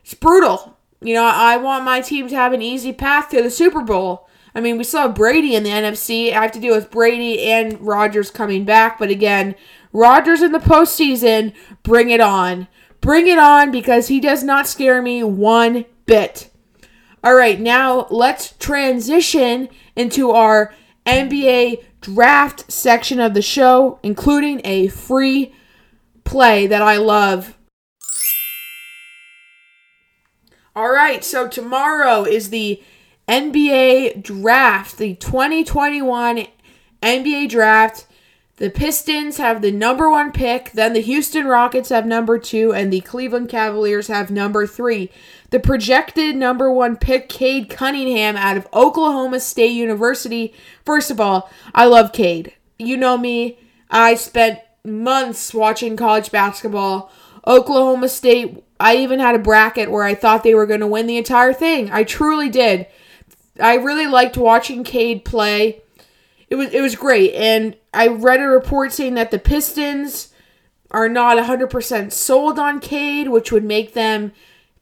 It's 0.03 0.15
brutal. 0.15 0.79
You 1.01 1.15
know, 1.15 1.25
I 1.25 1.57
want 1.57 1.85
my 1.85 2.01
team 2.01 2.29
to 2.29 2.37
have 2.37 2.53
an 2.53 2.63
easy 2.63 2.93
path 2.93 3.31
to 3.31 3.43
the 3.43 3.51
Super 3.51 3.83
Bowl. 3.83 4.29
I 4.59 4.61
mean, 4.61 4.77
we 4.77 4.83
saw 4.83 5.07
Brady 5.07 5.55
in 5.55 5.63
the 5.63 5.71
NFC. 5.71 6.33
I 6.33 6.43
have 6.43 6.51
to 6.51 6.59
deal 6.59 6.75
with 6.75 6.91
Brady 6.91 7.45
and 7.45 7.81
Rodgers 7.81 8.29
coming 8.29 8.65
back, 8.65 8.99
but 8.99 9.09
again, 9.09 9.55
Rodgers 9.93 10.43
in 10.43 10.51
the 10.51 10.59
postseason, 10.59 11.53
bring 11.85 12.11
it 12.11 12.21
on. 12.21 12.67
Bring 13.01 13.29
it 13.29 13.39
on 13.39 13.71
because 13.71 14.09
he 14.09 14.19
does 14.19 14.43
not 14.43 14.67
scare 14.67 15.01
me 15.01 15.23
one 15.23 15.85
bit. 16.07 16.51
All 17.23 17.37
right, 17.37 17.61
now 17.61 18.09
let's 18.11 18.55
transition 18.59 19.69
into 19.95 20.33
our 20.33 20.75
NBA 21.07 21.85
draft 22.01 22.69
section 22.73 23.21
of 23.21 23.35
the 23.35 23.43
show, 23.43 24.01
including 24.03 24.61
a 24.65 24.89
free 24.89 25.55
play 26.25 26.67
that 26.67 26.83
I 26.83 26.97
love. 26.97 27.57
All 30.75 30.91
right, 30.91 31.23
so 31.23 31.47
tomorrow 31.47 32.25
is 32.25 32.51
the 32.51 32.83
NBA 33.29 34.23
draft, 34.23 34.97
the 34.99 35.15
2021 35.15 36.47
NBA 37.03 37.49
draft. 37.49 38.07
The 38.57 38.71
Pistons 38.71 39.37
have 39.37 39.63
the 39.63 39.71
number 39.71 40.11
one 40.11 40.33
pick, 40.33 40.73
then 40.73 40.93
the 40.93 41.01
Houston 41.01 41.47
Rockets 41.47 41.91
have 41.91 42.07
number 42.07 42.41
two, 42.41 42.73
and 42.75 42.93
the 42.93 43.03
Cleveland 43.03 43.49
Cavaliers 43.49 44.09
have 44.09 44.33
number 44.33 44.67
three. 44.67 45.11
The 45.51 45.61
projected 45.61 46.35
number 46.35 46.73
one 46.73 46.97
pick, 46.97 47.29
Cade 47.29 47.71
Cunningham 47.71 48.37
out 48.37 48.57
of 48.57 48.67
Oklahoma 48.75 49.39
State 49.39 49.71
University. 49.71 50.53
First 50.85 51.13
of 51.13 51.21
all, 51.21 51.49
I 51.73 51.85
love 51.85 52.13
Cade. 52.13 52.53
You 52.81 52.97
know 52.97 53.17
me, 53.17 53.59
I 53.91 54.17
spent 54.17 54.59
months 54.85 55.55
watching 55.55 55.97
college 55.97 56.33
basketball. 56.33 57.13
Oklahoma 57.47 58.09
State, 58.09 58.65
I 58.81 58.97
even 58.97 59.21
had 59.21 59.37
a 59.37 59.39
bracket 59.39 59.91
where 59.91 60.03
I 60.03 60.17
thought 60.17 60.43
they 60.43 60.55
were 60.55 60.67
going 60.67 60.81
to 60.81 60.87
win 60.87 61.07
the 61.07 61.17
entire 61.17 61.53
thing. 61.53 61.91
I 61.93 62.03
truly 62.03 62.49
did. 62.49 62.87
I 63.61 63.75
really 63.75 64.07
liked 64.07 64.37
watching 64.37 64.85
Cade 64.85 65.25
play. 65.25 65.83
it 66.49 66.57
was 66.57 66.73
it 66.73 66.81
was 66.81 66.97
great. 66.97 67.35
And 67.35 67.77
I 67.93 68.09
read 68.09 68.41
a 68.41 68.49
report 68.49 68.93
saying 68.93 69.15
that 69.15 69.31
the 69.31 69.39
Pistons 69.39 70.33
are 70.91 71.09
not 71.09 71.37
100% 71.37 72.13
sold 72.13 72.59
on 72.59 72.81
Cade, 72.81 73.29
which 73.29 73.53
would 73.53 73.65
make 73.65 73.93
them 73.93 74.33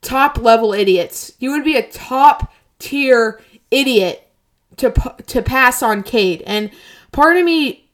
top 0.02 0.38
level 0.38 0.73
idiots. 0.73 1.33
You 1.38 1.50
would 1.50 1.64
be 1.64 1.76
a 1.76 1.88
top 1.88 2.52
tier 2.78 3.40
idiot 3.71 4.28
to 4.76 4.92
to 5.26 5.42
pass 5.42 5.83
on 5.83 6.02
Cade. 6.02 6.42
And 6.47 6.71
part 7.12 7.37
of 7.37 7.45
me 7.45 7.88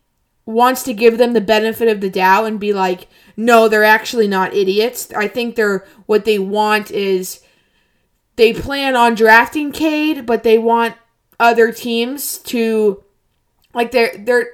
wants 0.44 0.82
to 0.82 0.92
give 0.92 1.18
them 1.18 1.32
the 1.32 1.40
benefit 1.40 1.88
of 1.88 2.00
the 2.00 2.10
doubt 2.10 2.46
and 2.46 2.58
be 2.58 2.72
like, 2.72 3.06
no, 3.36 3.68
they're 3.68 3.84
actually 3.84 4.28
not 4.28 4.54
idiots. 4.54 5.12
I 5.12 5.28
think 5.28 5.54
they're 5.54 5.86
what 6.06 6.24
they 6.24 6.38
want 6.38 6.90
is 6.90 7.41
they 8.36 8.52
plan 8.52 8.96
on 8.96 9.14
drafting 9.14 9.72
Cade, 9.72 10.26
but 10.26 10.42
they 10.42 10.58
want 10.58 10.94
other 11.38 11.72
teams 11.72 12.38
to 12.38 13.02
like 13.74 13.90
they're 13.90 14.16
they're 14.18 14.48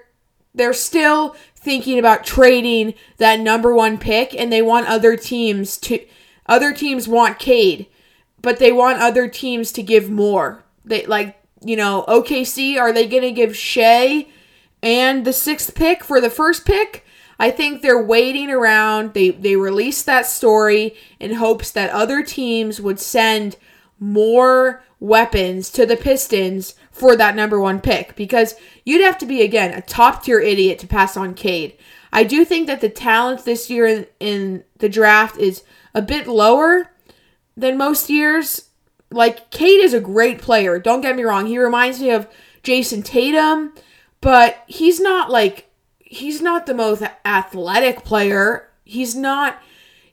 they're 0.55 0.73
still 0.73 1.37
thinking 1.55 1.99
about 1.99 2.25
trading 2.25 2.95
that 3.19 3.41
number 3.41 3.75
one 3.75 3.99
pick 3.99 4.35
and 4.35 4.53
they 4.53 4.63
want 4.63 4.89
other 4.89 5.17
teams 5.17 5.77
to 5.77 6.05
other 6.47 6.73
teams 6.73 7.07
want 7.07 7.39
Cade, 7.39 7.87
but 8.41 8.59
they 8.59 8.73
want 8.73 9.01
other 9.01 9.29
teams 9.29 9.71
to 9.73 9.83
give 9.83 10.11
more. 10.11 10.65
They 10.85 11.05
like, 11.07 11.37
you 11.63 11.77
know, 11.77 12.05
OKC, 12.09 12.79
are 12.79 12.93
they 12.93 13.07
gonna 13.07 13.33
give 13.33 13.57
Shai 13.57 14.27
and 14.83 15.25
the 15.25 15.33
sixth 15.33 15.75
pick 15.75 16.03
for 16.03 16.21
the 16.21 16.31
first 16.31 16.65
pick? 16.65 17.05
I 17.39 17.51
think 17.51 17.83
they're 17.83 18.03
waiting 18.03 18.51
around. 18.51 19.15
They 19.15 19.31
they 19.31 19.57
released 19.57 20.07
that 20.07 20.27
story 20.27 20.97
in 21.21 21.35
hopes 21.35 21.71
that 21.71 21.91
other 21.91 22.23
teams 22.23 22.81
would 22.81 22.99
send 22.99 23.57
more 23.99 24.83
weapons 25.01 25.71
to 25.71 25.87
the 25.87 25.97
Pistons 25.97 26.75
for 26.91 27.17
that 27.17 27.37
number 27.37 27.61
one 27.61 27.81
pick 27.81 28.17
because 28.17 28.55
you'd 28.85 29.03
have 29.03 29.19
to 29.19 29.27
be 29.27 29.43
again 29.43 29.73
a 29.73 29.83
top 29.83 30.25
tier 30.25 30.41
idiot 30.41 30.79
to 30.81 30.87
pass 30.87 31.17
on 31.17 31.35
Cade. 31.35 31.77
I 32.13 32.25
do 32.25 32.45
think 32.45 32.67
that 32.67 32.81
the 32.81 32.89
talent 32.89 33.45
this 33.45 33.69
year 33.71 33.87
in, 33.87 34.07
in 34.19 34.65
the 34.79 34.89
draft 34.89 35.37
is 35.39 35.63
a 35.95 36.03
bit 36.03 36.27
lower 36.27 36.91
than 37.57 37.77
most 37.77 38.09
years. 38.09 38.71
Like 39.11 39.51
Cade 39.51 39.85
is 39.85 39.95
a 39.95 40.01
great 40.01 40.41
player. 40.41 40.79
Don't 40.79 41.01
get 41.01 41.17
me 41.17 41.23
wrong. 41.23 41.47
He 41.47 41.59
reminds 41.59 42.01
me 42.01 42.11
of 42.11 42.29
Jayson 42.63 43.03
Tatum, 43.03 43.73
but 44.21 44.63
he's 44.67 45.01
not 45.01 45.31
like 45.31 45.71
he's 45.99 46.41
not 46.41 46.67
the 46.67 46.75
most 46.75 47.03
athletic 47.25 48.05
player. 48.05 48.69
He's 48.85 49.15
not 49.15 49.61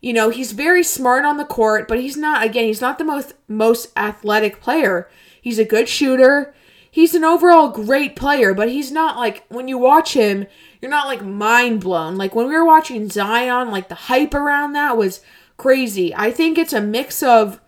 you 0.06 0.14
know, 0.14 0.30
he's 0.30 0.52
very 0.52 0.84
smart 0.84 1.26
on 1.26 1.38
the 1.38 1.44
court, 1.44 1.88
but 1.88 2.00
he's 2.00 2.16
not 2.16 2.46
again, 2.46 2.66
he's 2.66 2.80
not 2.80 3.00
the 3.00 3.04
most 3.04 3.34
most 3.48 3.92
athletic 3.98 4.62
player. 4.62 5.10
He's 5.42 5.58
a 5.58 5.66
good 5.66 5.90
shooter. 5.90 6.54
He's 6.92 7.16
an 7.16 7.24
overall 7.24 7.70
great 7.70 8.16
player, 8.16 8.54
but 8.54 8.70
he's 8.70 8.92
not 8.92 9.18
like 9.18 9.48
when 9.48 9.68
you 9.68 9.80
watch 9.80 10.14
him, 10.14 10.46
you're 10.80 10.92
not 10.92 11.08
like 11.08 11.26
mind 11.26 11.82
blown. 11.82 12.18
Like 12.18 12.36
when 12.36 12.48
we 12.48 12.54
were 12.54 12.64
watching 12.64 13.10
Zion, 13.10 13.72
like 13.72 13.90
the 13.90 13.96
hype 13.96 14.36
around 14.36 14.74
that 14.74 14.96
was 14.96 15.22
crazy. 15.58 16.14
I 16.14 16.30
think 16.30 16.60
it's 16.60 16.74
a 16.74 16.82
mix 16.82 17.24
of 17.24 17.60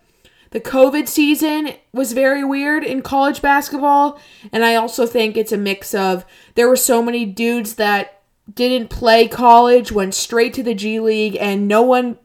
the 0.50 0.60
COVID 0.60 1.08
season 1.08 1.72
was 1.92 2.12
very 2.12 2.44
weird 2.44 2.84
in 2.84 3.02
college 3.02 3.42
basketball, 3.42 4.20
and 4.52 4.64
I 4.64 4.76
also 4.76 5.08
think 5.08 5.36
it's 5.36 5.50
a 5.50 5.58
mix 5.58 5.92
of 5.92 6.24
there 6.54 6.68
were 6.68 6.76
so 6.76 7.02
many 7.02 7.26
dudes 7.26 7.74
that 7.74 8.22
didn't 8.54 8.90
play 8.90 9.26
college, 9.26 9.90
went 9.90 10.14
straight 10.14 10.54
to 10.54 10.62
the 10.62 10.72
G 10.72 11.00
League, 11.00 11.36
and 11.40 11.66
no 11.66 11.82
one 11.82 12.16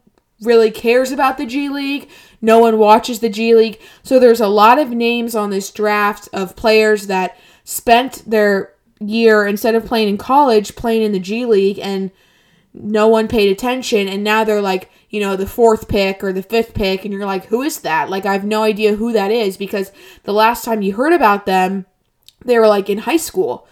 really 0.44 0.72
cares 0.72 1.12
about 1.12 1.38
the 1.38 1.46
G 1.46 1.70
League. 1.70 2.10
No 2.42 2.60
one 2.60 2.78
watches 2.78 3.20
the 3.20 3.30
G 3.30 3.56
League. 3.56 3.80
So 4.04 4.20
there's 4.20 4.42
a 4.42 4.48
lot 4.48 4.80
of 4.80 4.90
names 4.90 5.36
on 5.36 5.50
this 5.50 5.72
draft 5.72 6.30
of 6.34 6.56
players 6.56 7.08
that 7.08 7.38
spent 7.64 8.24
their 8.26 8.74
year 9.00 9.46
instead 9.46 9.76
of 9.76 9.86
playing 9.86 10.10
in 10.10 10.18
college 10.18 10.76
playing 10.76 11.02
in 11.02 11.12
the 11.12 11.20
G 11.20 11.46
League 11.46 11.80
and 11.80 12.12
no 12.74 13.08
one 13.08 13.28
paid 13.28 13.52
attention 13.52 14.08
and 14.08 14.24
now 14.24 14.44
they're 14.44 14.62
like, 14.62 14.90
you 15.10 15.20
know, 15.20 15.36
the 15.36 15.46
fourth 15.46 15.88
pick 15.88 16.24
or 16.24 16.34
the 16.34 16.42
fifth 16.42 16.74
pick 16.74 17.06
and 17.06 17.14
you're 17.14 17.26
like, 17.26 17.46
"Who 17.46 17.62
is 17.62 17.82
that?" 17.82 18.10
Like 18.10 18.26
I 18.26 18.34
have 18.34 18.46
no 18.46 18.64
idea 18.64 18.96
who 18.96 19.14
that 19.14 19.32
is 19.32 19.58
because 19.58 19.92
the 20.24 20.34
last 20.34 20.66
time 20.66 20.82
you 20.82 20.94
heard 20.94 21.14
about 21.14 21.46
them, 21.46 21.86
they 22.44 22.58
were 22.58 22.68
like 22.68 22.90
in 22.90 23.00
high 23.00 23.18
school. 23.18 23.68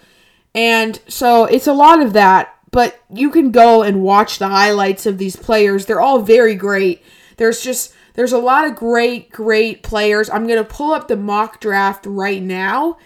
And 0.53 0.99
so 1.07 1.45
it's 1.45 1.67
a 1.67 1.73
lot 1.73 2.01
of 2.01 2.13
that 2.13 2.55
but 2.71 3.01
you 3.13 3.29
can 3.29 3.51
go 3.51 3.83
and 3.83 4.01
watch 4.01 4.39
the 4.39 4.47
highlights 4.47 5.05
of 5.05 5.17
these 5.17 5.35
players. 5.35 5.85
They're 5.85 6.01
all 6.01 6.21
very 6.21 6.55
great. 6.55 7.03
There's 7.37 7.61
just 7.61 7.93
there's 8.13 8.31
a 8.31 8.37
lot 8.37 8.65
of 8.65 8.75
great 8.75 9.31
great 9.31 9.83
players. 9.83 10.29
I'm 10.29 10.47
going 10.47 10.63
to 10.63 10.69
pull 10.69 10.93
up 10.93 11.07
the 11.07 11.17
mock 11.17 11.59
draft 11.59 12.05
right 12.05 12.41
now. 12.41 12.97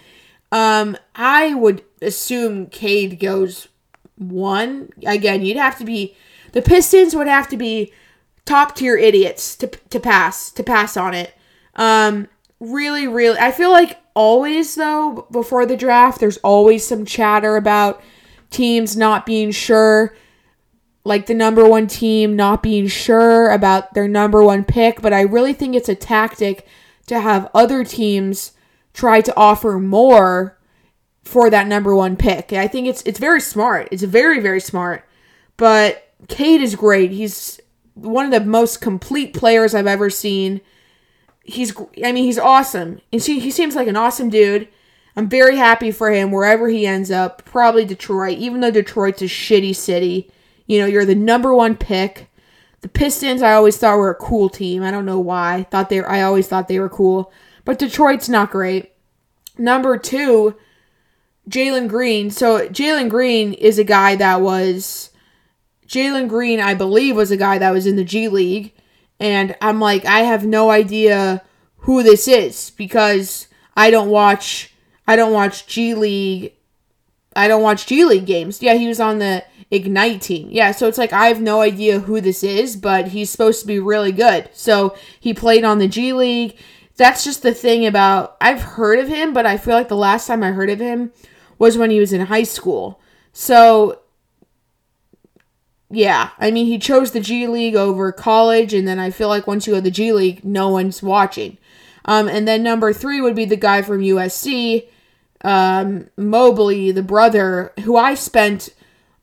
Um 0.52 0.96
I 1.14 1.54
would 1.54 1.82
assume 2.00 2.66
Cade 2.66 3.18
goes 3.18 3.68
1. 4.16 4.90
Again, 5.04 5.42
you'd 5.44 5.56
have 5.56 5.78
to 5.78 5.84
be 5.84 6.16
the 6.52 6.62
Pistons 6.62 7.14
would 7.14 7.26
have 7.26 7.48
to 7.48 7.56
be 7.56 7.92
top 8.44 8.76
tier 8.76 8.96
idiots 8.96 9.56
to 9.56 9.66
to 9.66 9.98
pass 9.98 10.50
to 10.52 10.62
pass 10.62 10.96
on 10.96 11.14
it. 11.14 11.34
Um 11.74 12.28
really 12.60 13.08
really 13.08 13.38
I 13.38 13.50
feel 13.50 13.72
like 13.72 13.98
always 14.14 14.76
though 14.76 15.26
before 15.30 15.66
the 15.66 15.76
draft 15.76 16.20
there's 16.20 16.38
always 16.38 16.86
some 16.86 17.04
chatter 17.04 17.56
about 17.56 18.00
teams 18.50 18.96
not 18.96 19.26
being 19.26 19.50
sure, 19.50 20.16
like 21.04 21.26
the 21.26 21.34
number 21.34 21.68
one 21.68 21.86
team 21.86 22.36
not 22.36 22.62
being 22.62 22.86
sure 22.86 23.50
about 23.50 23.94
their 23.94 24.08
number 24.08 24.42
one 24.42 24.64
pick, 24.64 25.00
but 25.02 25.12
I 25.12 25.22
really 25.22 25.52
think 25.52 25.74
it's 25.74 25.88
a 25.88 25.94
tactic 25.94 26.66
to 27.06 27.20
have 27.20 27.50
other 27.54 27.84
teams 27.84 28.52
try 28.92 29.20
to 29.20 29.36
offer 29.36 29.78
more 29.78 30.58
for 31.22 31.50
that 31.50 31.66
number 31.66 31.94
one 31.94 32.16
pick. 32.16 32.52
I 32.52 32.68
think 32.68 32.86
it's 32.86 33.02
it's 33.02 33.18
very 33.18 33.40
smart. 33.40 33.88
It's 33.90 34.02
very 34.02 34.40
very 34.40 34.60
smart. 34.60 35.04
But 35.56 36.12
Cade 36.28 36.60
is 36.60 36.74
great. 36.74 37.10
He's 37.10 37.60
one 37.94 38.26
of 38.26 38.32
the 38.32 38.48
most 38.48 38.80
complete 38.80 39.34
players 39.34 39.74
I've 39.74 39.86
ever 39.86 40.10
seen. 40.10 40.60
He's 41.42 41.76
I 42.04 42.12
mean 42.12 42.24
he's 42.24 42.38
awesome. 42.38 43.00
And 43.12 43.22
he, 43.22 43.40
he 43.40 43.50
seems 43.50 43.74
like 43.74 43.88
an 43.88 43.96
awesome 43.96 44.30
dude. 44.30 44.68
I'm 45.16 45.28
very 45.28 45.56
happy 45.56 45.90
for 45.90 46.10
him 46.10 46.30
wherever 46.30 46.68
he 46.68 46.86
ends 46.86 47.10
up. 47.10 47.44
Probably 47.44 47.84
Detroit, 47.84 48.38
even 48.38 48.60
though 48.60 48.70
Detroit's 48.70 49.22
a 49.22 49.26
shitty 49.26 49.74
city. 49.74 50.30
You 50.66 50.80
know, 50.80 50.86
you're 50.86 51.06
the 51.06 51.14
number 51.14 51.54
one 51.54 51.76
pick. 51.76 52.28
The 52.82 52.88
Pistons, 52.88 53.40
I 53.40 53.54
always 53.54 53.78
thought 53.78 53.96
were 53.96 54.10
a 54.10 54.14
cool 54.14 54.48
team. 54.48 54.82
I 54.82 54.90
don't 54.90 55.06
know 55.06 55.18
why. 55.18 55.66
Thought 55.70 55.88
they, 55.88 56.02
I 56.02 56.22
always 56.22 56.46
thought 56.46 56.68
they 56.68 56.78
were 56.78 56.90
cool, 56.90 57.32
but 57.64 57.78
Detroit's 57.78 58.28
not 58.28 58.50
great. 58.50 58.92
Number 59.56 59.96
two, 59.96 60.54
Jalen 61.48 61.88
Green. 61.88 62.30
So 62.30 62.68
Jalen 62.68 63.08
Green 63.08 63.54
is 63.54 63.78
a 63.78 63.84
guy 63.84 64.16
that 64.16 64.40
was 64.40 65.10
Jalen 65.88 66.28
Green, 66.28 66.60
I 66.60 66.74
believe, 66.74 67.16
was 67.16 67.30
a 67.30 67.36
guy 67.36 67.58
that 67.58 67.70
was 67.70 67.86
in 67.86 67.96
the 67.96 68.04
G 68.04 68.28
League, 68.28 68.72
and 69.18 69.56
I'm 69.62 69.80
like, 69.80 70.04
I 70.04 70.20
have 70.20 70.44
no 70.44 70.70
idea 70.70 71.42
who 71.78 72.02
this 72.02 72.28
is 72.28 72.70
because 72.70 73.46
I 73.76 73.90
don't 73.90 74.10
watch 74.10 74.74
I 75.06 75.16
don't 75.16 75.32
watch 75.32 75.66
G 75.66 75.94
League. 75.94 76.52
I 77.34 77.48
don't 77.48 77.62
watch 77.62 77.86
G 77.86 78.04
League 78.04 78.26
games. 78.26 78.62
Yeah, 78.62 78.74
he 78.74 78.88
was 78.88 79.00
on 79.00 79.18
the 79.18 79.44
Ignite 79.70 80.22
team. 80.22 80.48
Yeah, 80.50 80.72
so 80.72 80.86
it's 80.86 80.98
like 80.98 81.12
I 81.12 81.26
have 81.26 81.40
no 81.40 81.60
idea 81.60 82.00
who 82.00 82.20
this 82.20 82.42
is, 82.42 82.76
but 82.76 83.08
he's 83.08 83.30
supposed 83.30 83.60
to 83.60 83.66
be 83.66 83.78
really 83.78 84.12
good. 84.12 84.48
So 84.52 84.96
he 85.18 85.34
played 85.34 85.64
on 85.64 85.78
the 85.78 85.88
G 85.88 86.12
League. 86.12 86.56
That's 86.96 87.24
just 87.24 87.42
the 87.42 87.52
thing 87.52 87.84
about 87.84 88.36
I've 88.40 88.62
heard 88.62 88.98
of 88.98 89.08
him, 89.08 89.32
but 89.32 89.44
I 89.44 89.56
feel 89.58 89.74
like 89.74 89.88
the 89.88 89.96
last 89.96 90.26
time 90.26 90.42
I 90.42 90.52
heard 90.52 90.70
of 90.70 90.80
him 90.80 91.12
was 91.58 91.76
when 91.76 91.90
he 91.90 92.00
was 92.00 92.12
in 92.12 92.26
high 92.26 92.44
school. 92.44 93.00
So 93.32 94.00
yeah, 95.90 96.30
I 96.38 96.50
mean 96.50 96.66
he 96.66 96.78
chose 96.78 97.12
the 97.12 97.20
G 97.20 97.46
League 97.46 97.76
over 97.76 98.12
college, 98.12 98.72
and 98.72 98.86
then 98.88 98.98
I 98.98 99.10
feel 99.10 99.28
like 99.28 99.46
once 99.46 99.66
you 99.66 99.72
go 99.72 99.78
to 99.78 99.82
the 99.82 99.90
G 99.90 100.12
League, 100.12 100.44
no 100.44 100.68
one's 100.68 101.02
watching. 101.02 101.58
Um, 102.04 102.28
and 102.28 102.46
then 102.46 102.62
number 102.62 102.92
three 102.92 103.20
would 103.20 103.34
be 103.34 103.44
the 103.44 103.56
guy 103.56 103.82
from 103.82 104.00
USC 104.00 104.86
um, 105.46 106.08
Mobley, 106.16 106.90
the 106.90 107.04
brother, 107.04 107.72
who 107.84 107.96
I 107.96 108.14
spent 108.14 108.70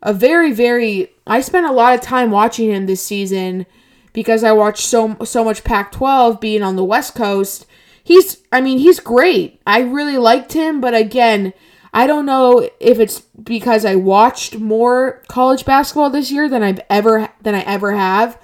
a 0.02 0.14
very, 0.14 0.54
very, 0.54 1.12
I 1.28 1.42
spent 1.42 1.66
a 1.66 1.72
lot 1.72 1.96
of 1.96 2.02
time 2.02 2.32
watching 2.32 2.70
him 2.72 2.86
this 2.86 3.04
season 3.04 3.66
because 4.14 4.42
I 4.42 4.54
watched 4.54 4.86
so 4.86 5.18
so 5.26 5.44
much 5.44 5.66
Pac-12 5.66 6.40
being 6.40 6.64
on 6.64 6.78
the 6.78 6.84
West 6.84 7.14
Coast. 7.14 7.66
He's, 8.02 8.38
I 8.54 8.62
mean, 8.62 8.80
he's 8.80 9.02
great. 9.02 9.62
I 9.68 9.82
really 9.82 10.18
liked 10.18 10.54
him, 10.54 10.80
but 10.80 10.96
again, 10.96 11.52
I 11.94 12.08
don't 12.08 12.26
know 12.26 12.70
if 12.80 13.00
it's 13.00 13.20
because 13.20 13.84
I 13.84 13.96
watched 13.96 14.58
more 14.60 15.24
college 15.28 15.66
basketball 15.66 16.10
this 16.10 16.32
year 16.32 16.48
than 16.48 16.64
I've 16.64 16.82
ever 16.90 17.30
than 17.42 17.54
I 17.54 17.62
ever 17.64 17.94
have, 17.94 18.40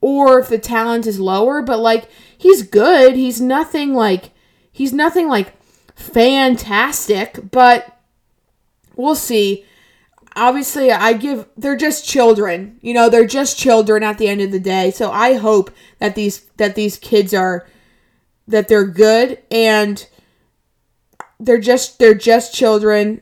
or 0.00 0.38
if 0.38 0.48
the 0.48 0.58
talent 0.58 1.06
is 1.06 1.20
lower. 1.20 1.60
But 1.60 1.78
like, 1.78 2.08
he's 2.38 2.62
good. 2.62 3.16
He's 3.16 3.38
nothing 3.38 3.92
like 3.92 4.30
he's 4.72 4.94
nothing 4.94 5.28
like 5.28 5.57
fantastic, 5.98 7.50
but 7.50 7.98
we'll 8.96 9.14
see. 9.14 9.64
Obviously, 10.36 10.92
I 10.92 11.14
give 11.14 11.46
they're 11.56 11.76
just 11.76 12.06
children. 12.06 12.78
You 12.80 12.94
know, 12.94 13.08
they're 13.08 13.26
just 13.26 13.58
children 13.58 14.02
at 14.02 14.18
the 14.18 14.28
end 14.28 14.40
of 14.40 14.52
the 14.52 14.60
day. 14.60 14.90
So 14.90 15.10
I 15.10 15.34
hope 15.34 15.70
that 15.98 16.14
these 16.14 16.40
that 16.56 16.74
these 16.76 16.96
kids 16.96 17.34
are 17.34 17.66
that 18.46 18.68
they're 18.68 18.86
good 18.86 19.38
and 19.50 20.06
they're 21.40 21.58
just 21.58 21.98
they're 21.98 22.14
just 22.14 22.54
children, 22.54 23.20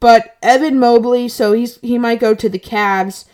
but 0.00 0.36
Evan 0.42 0.78
Mobley, 0.78 1.28
so 1.28 1.52
he's 1.52 1.78
he 1.80 1.98
might 1.98 2.20
go 2.20 2.34
to 2.34 2.48
the 2.48 2.58
Cavs. 2.58 3.26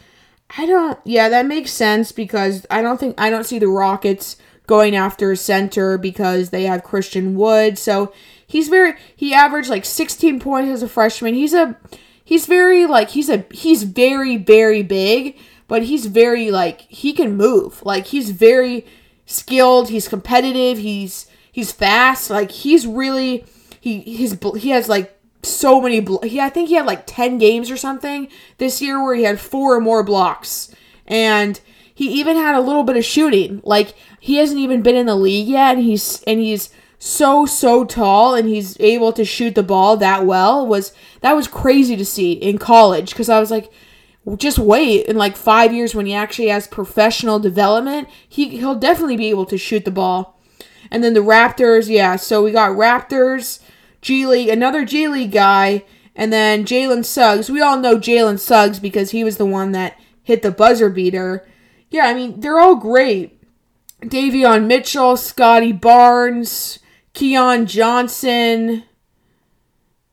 I 0.58 0.66
don't. 0.66 0.98
Yeah, 1.04 1.28
that 1.30 1.46
makes 1.46 1.70
sense 1.70 2.12
because 2.12 2.66
I 2.70 2.82
don't 2.82 3.00
think 3.00 3.14
I 3.18 3.30
don't 3.30 3.44
see 3.44 3.58
the 3.58 3.68
Rockets 3.68 4.36
going 4.66 4.94
after 4.94 5.34
center 5.34 5.98
because 5.98 6.50
they 6.50 6.64
have 6.64 6.84
Christian 6.84 7.34
Wood. 7.34 7.78
So 7.78 8.12
he's 8.52 8.68
very 8.68 8.94
he 9.16 9.32
averaged 9.32 9.70
like 9.70 9.86
16 9.86 10.38
points 10.38 10.70
as 10.70 10.82
a 10.82 10.88
freshman. 10.88 11.34
He's 11.34 11.54
a 11.54 11.76
he's 12.22 12.44
very 12.44 12.86
like 12.86 13.10
he's 13.10 13.30
a 13.30 13.46
he's 13.50 13.84
very 13.84 14.36
very 14.36 14.82
big, 14.82 15.38
but 15.68 15.84
he's 15.84 16.04
very 16.04 16.50
like 16.50 16.82
he 16.82 17.14
can 17.14 17.34
move. 17.34 17.82
Like 17.82 18.06
he's 18.06 18.30
very 18.30 18.84
skilled, 19.24 19.88
he's 19.88 20.06
competitive, 20.06 20.76
he's 20.76 21.26
he's 21.50 21.72
fast. 21.72 22.28
Like 22.28 22.50
he's 22.50 22.86
really 22.86 23.46
he 23.80 24.00
his 24.00 24.38
he 24.58 24.68
has 24.68 24.86
like 24.86 25.18
so 25.42 25.80
many 25.80 26.00
blo- 26.00 26.20
he 26.20 26.38
I 26.38 26.50
think 26.50 26.68
he 26.68 26.74
had 26.74 26.86
like 26.86 27.04
10 27.06 27.38
games 27.38 27.70
or 27.70 27.78
something 27.78 28.28
this 28.58 28.82
year 28.82 29.02
where 29.02 29.14
he 29.14 29.22
had 29.22 29.40
four 29.40 29.76
or 29.76 29.80
more 29.80 30.02
blocks. 30.02 30.74
And 31.06 31.58
he 31.94 32.20
even 32.20 32.36
had 32.36 32.54
a 32.54 32.60
little 32.60 32.84
bit 32.84 32.98
of 32.98 33.04
shooting. 33.04 33.62
Like 33.64 33.94
he 34.20 34.36
hasn't 34.36 34.60
even 34.60 34.82
been 34.82 34.96
in 34.96 35.06
the 35.06 35.16
league 35.16 35.48
yet 35.48 35.76
and 35.76 35.84
he's 35.84 36.22
and 36.24 36.38
he's 36.38 36.68
so 37.04 37.44
so 37.44 37.84
tall 37.84 38.32
and 38.32 38.48
he's 38.48 38.78
able 38.78 39.12
to 39.12 39.24
shoot 39.24 39.56
the 39.56 39.62
ball 39.62 39.96
that 39.96 40.24
well 40.24 40.64
was 40.64 40.92
that 41.20 41.32
was 41.32 41.48
crazy 41.48 41.96
to 41.96 42.04
see 42.04 42.30
in 42.30 42.58
college 42.58 43.12
cuz 43.12 43.28
I 43.28 43.40
was 43.40 43.50
like 43.50 43.72
just 44.36 44.56
wait 44.56 45.06
in 45.06 45.16
like 45.16 45.36
5 45.36 45.74
years 45.74 45.96
when 45.96 46.06
he 46.06 46.14
actually 46.14 46.46
has 46.46 46.68
professional 46.68 47.40
development, 47.40 48.08
he 48.28 48.56
he'll 48.56 48.76
definitely 48.76 49.16
be 49.16 49.30
able 49.30 49.46
to 49.46 49.58
shoot 49.58 49.84
the 49.84 49.90
ball. 49.90 50.38
And 50.92 51.02
then 51.02 51.12
the 51.12 51.20
Raptors, 51.20 51.88
yeah, 51.88 52.14
so 52.14 52.44
we 52.44 52.52
got 52.52 52.76
Raptors, 52.76 53.58
G 54.00 54.24
League, 54.24 54.48
another 54.48 54.84
G 54.84 55.08
League 55.08 55.32
guy, 55.32 55.84
and 56.14 56.32
then 56.32 56.64
Jalen 56.64 57.04
Suggs. 57.04 57.50
We 57.50 57.60
all 57.60 57.78
know 57.78 57.98
Jalen 57.98 58.38
Suggs 58.38 58.78
because 58.78 59.10
he 59.10 59.24
was 59.24 59.38
the 59.38 59.44
one 59.44 59.72
that 59.72 59.98
hit 60.22 60.42
the 60.42 60.52
buzzer 60.52 60.88
beater. 60.88 61.44
Yeah, 61.90 62.06
I 62.06 62.14
mean, 62.14 62.38
they're 62.38 62.60
all 62.60 62.76
great. 62.76 63.40
Davion 64.02 64.66
Mitchell, 64.66 65.16
Scottie 65.16 65.72
Barnes, 65.72 66.78
Keon 67.14 67.66
Johnson. 67.66 68.84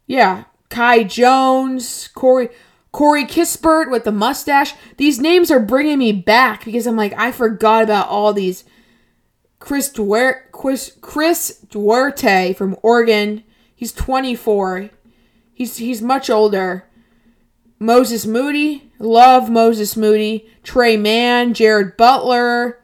Yeah, 0.07 0.45
Kai 0.69 1.03
Jones, 1.03 2.09
Corey 2.09 2.49
Corey 2.91 3.25
Kispert 3.25 3.91
with 3.91 4.03
the 4.03 4.11
mustache. 4.11 4.73
These 4.97 5.19
names 5.19 5.51
are 5.51 5.59
bringing 5.59 5.99
me 5.99 6.11
back 6.11 6.65
because 6.65 6.87
I'm 6.87 6.95
like, 6.95 7.13
I 7.17 7.31
forgot 7.31 7.83
about 7.83 8.07
all 8.07 8.33
these. 8.33 8.63
Chris 9.59 9.89
Duarte, 9.89 10.39
Chris, 10.51 10.97
Chris 11.01 11.59
Duarte 11.69 12.53
from 12.53 12.77
Oregon. 12.81 13.43
He's 13.75 13.91
24. 13.91 14.89
He's 15.53 15.77
he's 15.77 16.01
much 16.01 16.29
older. 16.29 16.85
Moses 17.77 18.25
Moody, 18.25 18.91
love 18.99 19.49
Moses 19.49 19.95
Moody. 19.95 20.49
Tre 20.63 20.97
Mann, 20.97 21.53
Jared 21.53 21.97
Butler. 21.97 22.79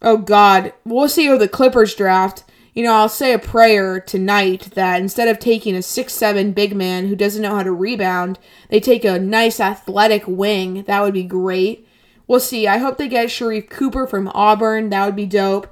Oh 0.00 0.18
God, 0.18 0.72
we'll 0.84 1.08
see 1.08 1.26
who 1.26 1.38
the 1.38 1.48
Clippers 1.48 1.94
draft 1.94 2.44
you 2.74 2.82
know, 2.82 2.94
I'll 2.94 3.08
say 3.08 3.32
a 3.32 3.38
prayer 3.38 4.00
tonight 4.00 4.70
that 4.74 5.00
instead 5.00 5.28
of 5.28 5.38
taking 5.38 5.74
a 5.74 5.82
six-seven 5.82 6.52
big 6.52 6.74
man 6.74 7.08
who 7.08 7.16
doesn't 7.16 7.42
know 7.42 7.54
how 7.54 7.62
to 7.62 7.72
rebound, 7.72 8.38
they 8.70 8.80
take 8.80 9.04
a 9.04 9.18
nice 9.18 9.60
athletic 9.60 10.24
wing. 10.26 10.84
That 10.84 11.02
would 11.02 11.14
be 11.14 11.24
great. 11.24 11.86
We'll 12.26 12.40
see. 12.40 12.66
I 12.66 12.78
hope 12.78 12.96
they 12.96 13.08
get 13.08 13.28
Sharife 13.28 13.68
Cooper 13.68 14.06
from 14.06 14.30
Auburn. 14.34 14.88
That 14.88 15.04
would 15.04 15.16
be 15.16 15.26
dope. 15.26 15.68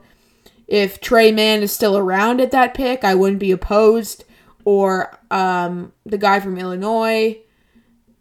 If 0.67 1.01
Tre 1.01 1.33
Mann 1.33 1.63
is 1.63 1.73
still 1.73 1.97
around 1.97 2.41
at 2.41 2.51
that 2.51 2.75
pick, 2.75 3.03
I 3.03 3.15
wouldn't 3.15 3.41
be 3.41 3.51
opposed. 3.51 4.25
Or 4.65 5.19
um, 5.31 5.93
the 6.05 6.19
guy 6.19 6.39
from 6.39 6.59
Illinois, 6.59 7.39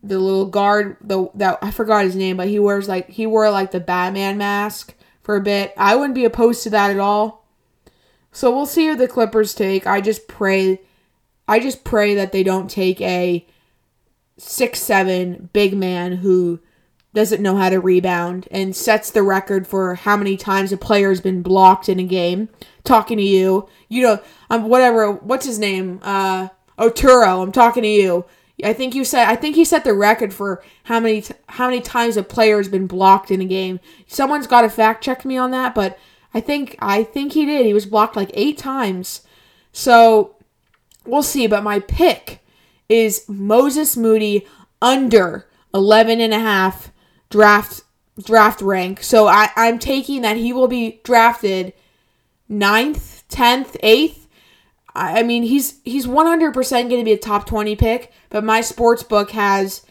the 0.01 0.17
little 0.17 0.45
guard, 0.45 0.95
the 1.01 1.27
that 1.36 1.59
I 1.62 1.69
forgot 1.71 2.05
his 2.05 2.15
name, 2.15 2.38
but 2.38 2.48
he 2.48 2.59
wears 2.59 2.88
like 2.88 3.09
he 3.09 3.27
wore 3.27 3.51
like 3.51 3.71
the 3.71 3.82
Batman 3.82 4.38
mask 4.38 4.95
for 5.21 5.36
a 5.36 5.41
bit. 5.41 5.73
I 5.75 5.95
wouldn't 5.95 6.15
be 6.15 6.23
opposed 6.23 6.63
to 6.63 6.69
that 6.69 6.91
at 6.91 6.99
all. 6.99 7.38
So 8.31 8.55
we'll 8.55 8.65
see 8.65 8.87
who 8.87 8.95
the 8.95 9.07
Clippers 9.07 9.53
take. 9.53 9.87
I 9.87 10.01
just 10.01 10.27
pray 10.27 10.79
I 11.49 11.59
just 11.59 11.83
pray 11.83 12.13
that 12.13 12.31
they 12.31 12.43
don't 12.43 12.69
take 12.69 13.01
a 13.01 13.45
six 14.37 14.79
seven 14.79 15.49
big 15.51 15.75
man 15.75 16.17
who 16.17 16.59
doesn't 17.15 17.41
know 17.41 17.55
how 17.55 17.69
to 17.69 17.79
rebound 17.79 18.47
and 18.51 18.75
sets 18.75 19.09
the 19.09 19.23
record 19.23 19.65
for 19.65 19.95
how 19.95 20.15
many 20.15 20.37
times 20.37 20.71
a 20.71 20.77
player 20.77 21.09
has 21.09 21.21
been 21.21 21.41
blocked 21.41 21.89
in 21.89 21.99
a 21.99 22.03
game. 22.03 22.49
Talking 22.83 23.17
to 23.17 23.23
you, 23.23 23.67
you 23.87 24.03
know, 24.03 24.19
um, 24.51 24.69
whatever. 24.69 25.11
What's 25.11 25.47
his 25.47 25.57
name? 25.57 25.99
Uh, 26.03 26.49
Oturu. 26.77 27.41
I'm 27.41 27.51
talking 27.51 27.81
to 27.81 27.89
you. 27.89 28.25
I 28.63 28.73
think 28.73 28.93
you 28.93 29.03
said. 29.03 29.27
I 29.27 29.35
think 29.35 29.55
he 29.55 29.65
set 29.65 29.83
the 29.83 29.93
record 29.95 30.33
for 30.33 30.63
how 30.83 30.99
many 30.99 31.23
how 31.47 31.67
many 31.67 31.81
times 31.81 32.15
a 32.15 32.23
player 32.23 32.57
has 32.57 32.67
been 32.67 32.85
blocked 32.85 33.31
in 33.31 33.41
a 33.41 33.45
game. 33.45 33.79
Someone's 34.05 34.47
got 34.47 34.61
to 34.61 34.69
fact 34.69 35.03
check 35.03 35.25
me 35.25 35.35
on 35.35 35.49
that, 35.51 35.73
but 35.73 35.97
I 36.33 36.41
think 36.41 36.75
I 36.79 37.03
think 37.03 37.33
he 37.33 37.45
did. 37.45 37.65
He 37.65 37.73
was 37.73 37.85
blocked 37.85 38.15
like 38.15 38.31
eight 38.33 38.57
times. 38.57 39.21
So 39.71 40.35
we'll 41.05 41.23
see. 41.23 41.47
But 41.47 41.63
my 41.63 41.79
pick 41.79 42.39
is 42.87 43.25
Moses 43.27 43.97
Moody 43.97 44.47
under 44.81 45.47
11 45.73 46.21
and 46.21 46.33
a 46.33 46.39
half 46.39 46.91
draft 47.29 47.83
draft 48.23 48.61
rank. 48.61 49.03
So 49.03 49.27
I, 49.27 49.49
I'm 49.55 49.79
taking 49.79 50.21
that 50.21 50.37
he 50.37 50.53
will 50.53 50.67
be 50.67 50.99
drafted 51.03 51.73
ninth, 52.47 53.23
tenth, 53.29 53.77
eighth. 53.81 54.27
I, 54.93 55.19
I 55.19 55.23
mean 55.23 55.43
he's 55.43 55.79
he's 55.83 56.05
100% 56.05 56.53
going 56.53 56.89
to 56.89 57.03
be 57.03 57.13
a 57.13 57.17
top 57.17 57.45
20 57.45 57.75
pick, 57.75 58.11
but 58.29 58.43
my 58.43 58.61
sports 58.61 59.03
book 59.03 59.31
has 59.31 59.85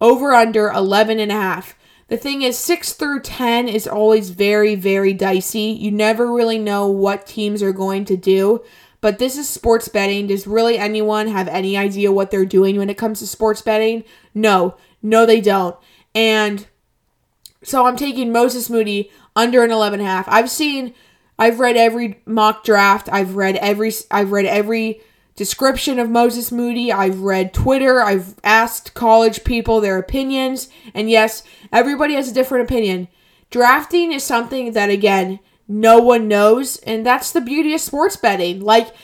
over 0.00 0.32
under 0.32 0.68
11 0.68 1.18
and 1.18 1.30
a 1.30 1.34
half. 1.34 1.76
The 2.10 2.16
thing 2.16 2.42
is, 2.42 2.58
6 2.58 2.94
through 2.94 3.20
10 3.20 3.68
is 3.68 3.86
always 3.86 4.30
very, 4.30 4.74
very 4.74 5.12
dicey. 5.12 5.70
You 5.80 5.92
never 5.92 6.32
really 6.32 6.58
know 6.58 6.88
what 6.88 7.24
teams 7.24 7.62
are 7.62 7.72
going 7.72 8.04
to 8.06 8.16
do. 8.16 8.62
But 9.00 9.20
this 9.20 9.38
is 9.38 9.48
sports 9.48 9.88
betting. 9.88 10.26
Does 10.26 10.44
really 10.44 10.76
anyone 10.76 11.28
have 11.28 11.46
any 11.46 11.76
idea 11.76 12.10
what 12.10 12.32
they're 12.32 12.44
doing 12.44 12.76
when 12.76 12.90
it 12.90 12.98
comes 12.98 13.20
to 13.20 13.28
sports 13.28 13.62
betting? 13.62 14.02
No. 14.34 14.76
No, 15.00 15.24
they 15.24 15.40
don't. 15.40 15.76
And 16.12 16.66
so 17.62 17.86
I'm 17.86 17.96
taking 17.96 18.32
Moses 18.32 18.68
Moody 18.68 19.10
under 19.36 19.62
an 19.62 19.70
11 19.70 20.00
half. 20.00 20.26
I've 20.28 20.50
seen 20.50 20.92
I've 21.38 21.60
read 21.60 21.76
every 21.76 22.20
mock 22.26 22.64
draft. 22.64 23.08
I've 23.10 23.36
read 23.36 23.54
every 23.56 23.92
I've 24.10 24.32
read 24.32 24.46
every 24.46 25.00
description 25.36 25.98
of 25.98 26.10
Moses 26.10 26.52
Moody. 26.52 26.92
I've 26.92 27.20
read 27.20 27.54
Twitter. 27.54 28.02
I've 28.02 28.34
asked 28.44 28.94
college 28.94 29.44
people 29.44 29.80
their 29.80 29.98
opinions. 29.98 30.68
And 30.94 31.08
yes, 31.08 31.42
everybody 31.72 32.14
has 32.14 32.28
a 32.28 32.34
different 32.34 32.68
opinion. 32.68 33.08
Drafting 33.50 34.12
is 34.12 34.22
something 34.22 34.72
that, 34.72 34.90
again, 34.90 35.40
no 35.66 35.98
one 35.98 36.28
knows. 36.28 36.76
And 36.78 37.06
that's 37.06 37.32
the 37.32 37.40
beauty 37.40 37.74
of 37.74 37.80
sports 37.80 38.16
betting. 38.16 38.60
Like, 38.60 38.94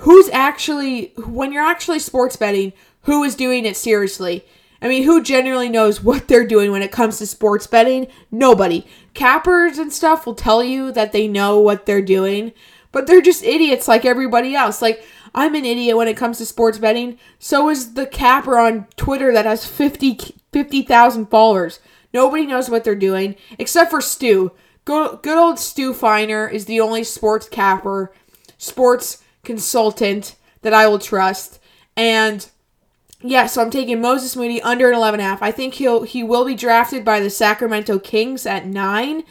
who's 0.00 0.28
actually, 0.30 1.12
when 1.16 1.52
you're 1.52 1.62
actually 1.64 2.00
sports 2.00 2.36
betting, 2.36 2.72
who 3.02 3.22
is 3.22 3.34
doing 3.34 3.64
it 3.64 3.76
seriously? 3.76 4.44
I 4.82 4.88
mean, 4.88 5.04
who 5.04 5.22
generally 5.22 5.68
knows 5.68 6.02
what 6.02 6.28
they're 6.28 6.46
doing 6.46 6.70
when 6.70 6.82
it 6.82 6.92
comes 6.92 7.18
to 7.18 7.26
sports 7.26 7.66
betting? 7.66 8.08
Nobody. 8.30 8.86
Cappers 9.14 9.78
and 9.78 9.92
stuff 9.92 10.26
will 10.26 10.34
tell 10.34 10.62
you 10.62 10.92
that 10.92 11.12
they 11.12 11.26
know 11.26 11.58
what 11.58 11.86
they're 11.86 12.02
doing, 12.02 12.52
but 12.92 13.06
they're 13.06 13.22
just 13.22 13.42
idiots 13.42 13.88
like 13.88 14.04
everybody 14.04 14.54
else. 14.54 14.82
Like, 14.82 15.02
I'm 15.36 15.54
an 15.54 15.66
idiot 15.66 15.98
when 15.98 16.08
it 16.08 16.16
comes 16.16 16.38
to 16.38 16.46
sports 16.46 16.78
betting. 16.78 17.18
So 17.38 17.68
is 17.68 17.92
the 17.92 18.06
capper 18.06 18.58
on 18.58 18.86
Twitter 18.96 19.32
that 19.32 19.44
has 19.44 19.66
50 19.66 20.34
50,000 20.52 21.26
followers. 21.26 21.80
Nobody 22.14 22.46
knows 22.46 22.70
what 22.70 22.82
they're 22.82 22.94
doing 22.94 23.36
except 23.58 23.90
for 23.90 24.00
Stu. 24.00 24.52
Good, 24.86 25.20
good 25.22 25.36
old 25.36 25.58
Stu 25.58 25.92
Feiner 25.92 26.48
is 26.48 26.64
the 26.64 26.80
only 26.80 27.04
sports 27.04 27.48
capper, 27.48 28.12
sports 28.56 29.22
consultant 29.44 30.36
that 30.62 30.72
I 30.72 30.86
will 30.86 30.98
trust. 30.98 31.60
And 31.94 32.48
yeah, 33.20 33.46
so 33.46 33.60
I'm 33.60 33.70
taking 33.70 34.00
Moses 34.00 34.34
Moody 34.34 34.62
under 34.62 34.88
an 34.88 34.96
11 34.96 35.20
half. 35.20 35.42
I 35.42 35.50
think 35.50 35.74
he'll 35.74 36.04
he 36.04 36.22
will 36.22 36.46
be 36.46 36.54
drafted 36.54 37.04
by 37.04 37.20
the 37.20 37.28
Sacramento 37.28 37.98
Kings 37.98 38.46
at 38.46 38.66
9. 38.66 39.24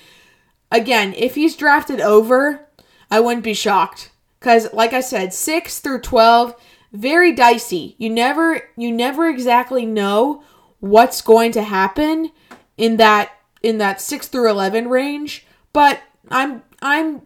Again, 0.71 1.13
if 1.15 1.33
he's 1.33 1.55
drafted 1.55 2.01
over, 2.01 2.67
I 3.09 3.19
wouldn't 3.19 3.43
be 3.43 3.53
shocked. 3.55 4.11
Cuz 4.45 4.71
like 4.73 4.93
I 4.93 5.01
said, 5.01 5.33
6 5.33 5.79
through 5.79 6.01
12 6.01 6.55
very 6.93 7.31
dicey. 7.31 7.95
You 7.97 8.11
never 8.11 8.69
you 8.77 8.91
never 8.91 9.27
exactly 9.27 9.87
know 9.87 10.43
what's 10.79 11.21
going 11.21 11.51
to 11.53 11.63
happen 11.63 12.31
in 12.77 12.97
that 12.97 13.31
in 13.63 13.79
that 13.79 13.99
6 13.99 14.27
through 14.27 14.49
11 14.49 14.87
range, 14.87 15.47
but 15.73 15.99
I'm 16.29 16.61
I'm 16.79 17.23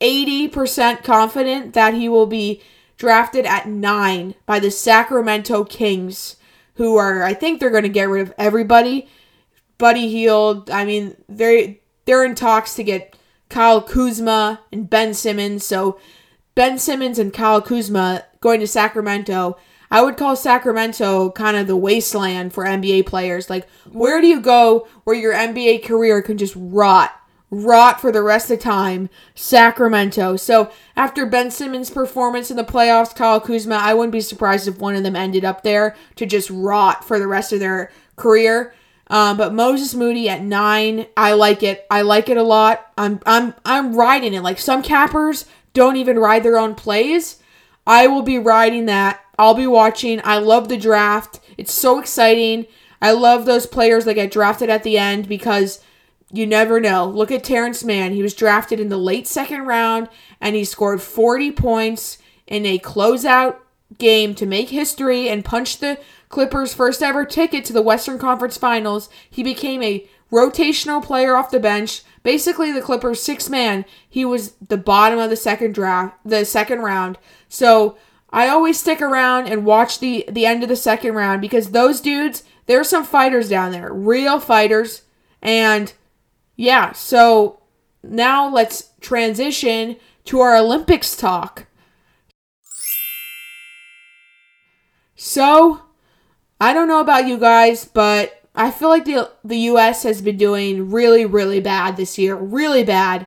80% 0.00 1.04
confident 1.04 1.74
that 1.74 1.92
he 1.92 2.08
will 2.08 2.26
be 2.26 2.62
drafted 2.96 3.44
at 3.44 3.68
9 3.68 4.34
by 4.46 4.58
the 4.58 4.70
Sacramento 4.70 5.64
Kings 5.64 6.36
who 6.76 6.96
are 6.96 7.22
I 7.22 7.34
think 7.34 7.60
they're 7.60 7.68
going 7.68 7.82
to 7.82 7.90
get 7.90 8.08
rid 8.08 8.22
of 8.22 8.34
everybody. 8.38 9.08
Buddy 9.76 10.08
Hield, 10.08 10.70
I 10.70 10.86
mean, 10.86 11.16
they 11.28 11.82
they're 12.06 12.24
in 12.24 12.34
talks 12.34 12.74
to 12.76 12.82
get 12.82 13.14
Kyle 13.48 13.82
Kuzma 13.82 14.60
and 14.72 14.88
Ben 14.88 15.14
Simmons. 15.14 15.64
So 15.64 15.98
Ben 16.54 16.78
Simmons 16.78 17.18
and 17.18 17.32
Kyle 17.32 17.62
Kuzma 17.62 18.24
going 18.40 18.60
to 18.60 18.66
Sacramento. 18.66 19.56
I 19.90 20.02
would 20.02 20.16
call 20.16 20.36
Sacramento 20.36 21.30
kind 21.30 21.56
of 21.56 21.66
the 21.66 21.76
wasteland 21.76 22.52
for 22.52 22.64
NBA 22.64 23.06
players. 23.06 23.48
Like, 23.48 23.68
where 23.90 24.20
do 24.20 24.26
you 24.26 24.40
go 24.40 24.86
where 25.04 25.16
your 25.16 25.32
NBA 25.32 25.84
career 25.84 26.20
can 26.20 26.36
just 26.36 26.54
rot? 26.56 27.14
Rot 27.50 27.98
for 27.98 28.12
the 28.12 28.22
rest 28.22 28.50
of 28.50 28.58
the 28.58 28.62
time. 28.64 29.08
Sacramento. 29.34 30.36
So, 30.36 30.70
after 30.96 31.24
Ben 31.24 31.50
Simmons' 31.50 31.88
performance 31.88 32.50
in 32.50 32.58
the 32.58 32.64
playoffs, 32.64 33.16
Kyle 33.16 33.40
Kuzma, 33.40 33.76
I 33.76 33.94
wouldn't 33.94 34.12
be 34.12 34.20
surprised 34.20 34.68
if 34.68 34.78
one 34.78 34.94
of 34.94 35.02
them 35.02 35.16
ended 35.16 35.46
up 35.46 35.62
there 35.62 35.96
to 36.16 36.26
just 36.26 36.50
rot 36.50 37.06
for 37.06 37.18
the 37.18 37.26
rest 37.26 37.54
of 37.54 37.60
their 37.60 37.90
career. 38.16 38.74
Um, 39.10 39.36
but 39.36 39.54
Moses 39.54 39.94
Moody 39.94 40.28
at 40.28 40.42
nine, 40.42 41.06
I 41.16 41.32
like 41.32 41.62
it. 41.62 41.86
I 41.90 42.02
like 42.02 42.28
it 42.28 42.36
a 42.36 42.42
lot. 42.42 42.92
I'm 42.98 43.20
I'm 43.24 43.54
I'm 43.64 43.96
riding 43.96 44.34
it. 44.34 44.42
Like 44.42 44.58
some 44.58 44.82
cappers 44.82 45.46
don't 45.72 45.96
even 45.96 46.18
ride 46.18 46.42
their 46.42 46.58
own 46.58 46.74
plays. 46.74 47.42
I 47.86 48.06
will 48.06 48.22
be 48.22 48.38
riding 48.38 48.86
that. 48.86 49.20
I'll 49.38 49.54
be 49.54 49.66
watching. 49.66 50.20
I 50.24 50.38
love 50.38 50.68
the 50.68 50.76
draft. 50.76 51.40
It's 51.56 51.72
so 51.72 51.98
exciting. 51.98 52.66
I 53.00 53.12
love 53.12 53.46
those 53.46 53.66
players 53.66 54.04
that 54.04 54.14
get 54.14 54.30
drafted 54.30 54.68
at 54.68 54.82
the 54.82 54.98
end 54.98 55.28
because 55.28 55.80
you 56.30 56.46
never 56.46 56.80
know. 56.80 57.06
Look 57.06 57.30
at 57.30 57.44
Terance 57.44 57.84
Mann. 57.84 58.12
He 58.12 58.22
was 58.22 58.34
drafted 58.34 58.80
in 58.80 58.88
the 58.88 58.98
late 58.98 59.26
second 59.26 59.62
round 59.62 60.08
and 60.40 60.54
he 60.54 60.64
scored 60.64 61.00
40 61.00 61.52
points 61.52 62.18
in 62.46 62.66
a 62.66 62.78
closeout 62.78 63.56
game 63.96 64.34
to 64.34 64.44
make 64.44 64.68
history 64.68 65.28
and 65.28 65.44
punch 65.44 65.78
the 65.78 65.98
Clippers' 66.28 66.74
first 66.74 67.02
ever 67.02 67.24
ticket 67.24 67.64
to 67.66 67.72
the 67.72 67.82
Western 67.82 68.18
Conference 68.18 68.56
Finals. 68.56 69.08
He 69.28 69.42
became 69.42 69.82
a 69.82 70.06
rotational 70.30 71.02
player 71.02 71.36
off 71.36 71.50
the 71.50 71.60
bench. 71.60 72.02
Basically, 72.22 72.70
the 72.70 72.82
Clippers' 72.82 73.22
sixth 73.22 73.48
man. 73.48 73.84
He 74.08 74.24
was 74.24 74.52
the 74.66 74.76
bottom 74.76 75.18
of 75.18 75.30
the 75.30 75.36
second 75.36 75.74
draft, 75.74 76.16
the 76.24 76.44
second 76.44 76.80
round. 76.80 77.18
So 77.48 77.96
I 78.30 78.48
always 78.48 78.78
stick 78.78 79.00
around 79.00 79.48
and 79.48 79.64
watch 79.64 80.00
the 80.00 80.24
the 80.28 80.46
end 80.46 80.62
of 80.62 80.68
the 80.68 80.76
second 80.76 81.14
round 81.14 81.40
because 81.40 81.70
those 81.70 82.00
dudes, 82.00 82.44
there's 82.66 82.88
some 82.88 83.04
fighters 83.04 83.48
down 83.48 83.72
there, 83.72 83.92
real 83.92 84.38
fighters, 84.38 85.02
and 85.40 85.92
yeah. 86.56 86.92
So 86.92 87.60
now 88.02 88.48
let's 88.48 88.90
transition 89.00 89.96
to 90.26 90.40
our 90.40 90.56
Olympics 90.56 91.16
talk. 91.16 91.66
So 95.16 95.82
I 96.60 96.72
don't 96.72 96.88
know 96.88 97.00
about 97.00 97.26
you 97.26 97.38
guys, 97.38 97.84
but 97.84 98.42
I 98.54 98.70
feel 98.70 98.88
like 98.88 99.04
the 99.04 99.30
the 99.44 99.58
US 99.72 100.02
has 100.02 100.20
been 100.20 100.36
doing 100.36 100.90
really 100.90 101.24
really 101.24 101.60
bad 101.60 101.96
this 101.96 102.18
year, 102.18 102.34
really 102.34 102.84
bad. 102.84 103.24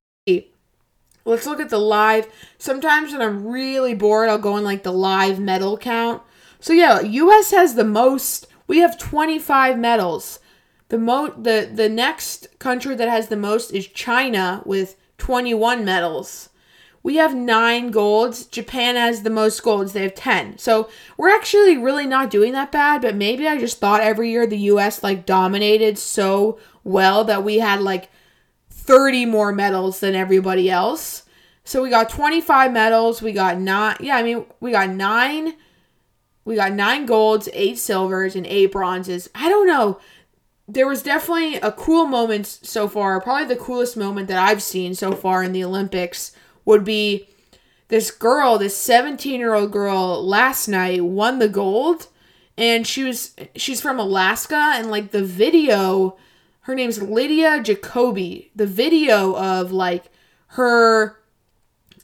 Let's 1.23 1.45
look 1.45 1.59
at 1.59 1.69
the 1.69 1.77
live. 1.77 2.27
Sometimes 2.57 3.11
when 3.11 3.21
I'm 3.21 3.45
really 3.45 3.93
bored, 3.93 4.27
I'll 4.27 4.37
go 4.37 4.57
in 4.57 4.63
like 4.63 4.83
the 4.83 4.91
live 4.91 5.39
medal 5.39 5.77
count. 5.77 6.21
So 6.59 6.73
yeah, 6.73 6.99
US 7.01 7.51
has 7.51 7.75
the 7.75 7.83
most. 7.83 8.47
We 8.67 8.79
have 8.79 8.97
25 8.97 9.77
medals. 9.77 10.39
The 10.89 10.97
mo 10.97 11.27
the 11.29 11.69
the 11.73 11.89
next 11.89 12.59
country 12.59 12.95
that 12.95 13.07
has 13.07 13.27
the 13.27 13.37
most 13.37 13.71
is 13.71 13.87
China 13.87 14.61
with 14.65 14.97
21 15.19 15.85
medals. 15.85 16.49
We 17.03 17.15
have 17.15 17.33
nine 17.33 17.89
golds. 17.89 18.45
Japan 18.45 18.95
has 18.95 19.23
the 19.23 19.29
most 19.29 19.61
golds. 19.63 19.93
They 19.93 20.03
have 20.03 20.15
10. 20.15 20.57
So 20.59 20.89
we're 21.17 21.35
actually 21.35 21.77
really 21.77 22.05
not 22.05 22.29
doing 22.29 22.53
that 22.53 22.71
bad, 22.71 23.01
but 23.01 23.15
maybe 23.15 23.47
I 23.47 23.57
just 23.57 23.79
thought 23.79 24.01
every 24.01 24.29
year 24.29 24.45
the 24.45 24.57
US 24.57 25.01
like 25.03 25.25
dominated 25.25 25.97
so 25.97 26.59
well 26.83 27.23
that 27.23 27.43
we 27.43 27.59
had 27.59 27.81
like 27.81 28.09
30 28.69 29.25
more 29.25 29.51
medals 29.51 29.99
than 29.99 30.15
everybody 30.15 30.69
else. 30.69 31.23
So 31.63 31.81
we 31.81 31.89
got 31.89 32.09
25 32.09 32.71
medals. 32.71 33.21
We 33.21 33.31
got 33.31 33.59
nine. 33.59 33.97
Yeah, 33.99 34.17
I 34.17 34.23
mean, 34.23 34.45
we 34.59 34.71
got 34.71 34.89
nine. 34.89 35.53
We 36.43 36.55
got 36.55 36.73
nine 36.73 37.05
golds, 37.05 37.47
eight 37.53 37.77
silvers, 37.77 38.35
and 38.35 38.47
eight 38.47 38.71
bronzes. 38.71 39.29
I 39.35 39.49
don't 39.49 39.67
know. 39.67 39.99
There 40.67 40.87
was 40.87 41.03
definitely 41.03 41.55
a 41.55 41.71
cool 41.71 42.05
moment 42.05 42.47
so 42.47 42.87
far. 42.87 43.21
Probably 43.21 43.45
the 43.45 43.61
coolest 43.61 43.95
moment 43.95 44.27
that 44.27 44.37
I've 44.37 44.63
seen 44.63 44.95
so 44.95 45.11
far 45.11 45.43
in 45.43 45.51
the 45.51 45.63
Olympics 45.63 46.31
would 46.65 46.83
be 46.83 47.27
this 47.87 48.11
girl, 48.11 48.57
this 48.57 48.77
17 48.77 49.39
year 49.39 49.53
old 49.53 49.71
girl 49.71 50.25
last 50.25 50.67
night 50.67 51.03
won 51.03 51.39
the 51.39 51.49
gold 51.49 52.07
and 52.57 52.85
she 52.85 53.03
was 53.03 53.35
she's 53.55 53.81
from 53.81 53.99
Alaska 53.99 54.73
and 54.75 54.89
like 54.91 55.11
the 55.11 55.23
video 55.23 56.17
her 56.61 56.75
name's 56.75 57.01
Lydia 57.01 57.61
Jacoby. 57.61 58.51
The 58.55 58.67
video 58.67 59.35
of 59.35 59.71
like 59.71 60.05
her 60.47 61.17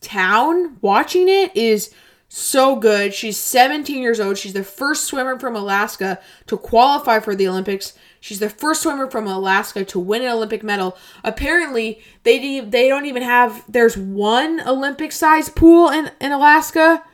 town 0.02 0.78
watching 0.82 1.30
it 1.30 1.56
is 1.56 1.93
so 2.28 2.76
good. 2.76 3.13
She's 3.13 3.38
17 3.38 4.02
years 4.02 4.20
old. 4.20 4.38
She's 4.38 4.54
the 4.54 4.63
first 4.63 5.06
swimmer 5.06 5.39
from 5.39 5.56
Alaska 5.56 6.20
to 6.48 6.58
qualify 6.58 7.20
for 7.20 7.36
the 7.36 7.48
Olympics. 7.48 7.93
She's 8.28 8.40
the 8.40 8.50
first 8.50 8.82
swimmer 8.82 9.10
from 9.10 9.26
Alaska 9.26 9.86
to 9.86 10.00
win 10.00 10.22
an 10.22 10.28
Olympic 10.28 10.62
medal. 10.62 10.98
Apparently, 11.24 12.02
they 12.24 12.60
they 12.60 12.90
don't 12.90 13.06
even 13.06 13.24
have 13.24 13.63
there's 13.70 13.98
one 13.98 14.60
Olympic 14.68 15.13
size 15.13 15.48
pool 15.48 15.88
in, 15.88 16.12
in 16.20 16.34
Alaska. 16.34 17.06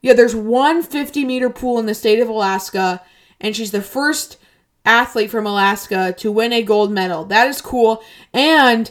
Yeah, 0.00 0.14
there's 0.14 0.34
one 0.34 0.82
50 0.82 1.26
meter 1.26 1.50
pool 1.50 1.78
in 1.78 1.84
the 1.84 1.94
state 1.94 2.20
of 2.20 2.30
Alaska, 2.30 3.02
and 3.38 3.54
she's 3.54 3.70
the 3.70 3.82
first 3.82 4.38
athlete 4.86 5.30
from 5.30 5.46
Alaska 5.46 6.14
to 6.16 6.32
win 6.32 6.54
a 6.54 6.62
gold 6.62 6.90
medal. 6.90 7.26
That 7.26 7.48
is 7.48 7.60
cool. 7.60 8.02
And 8.32 8.90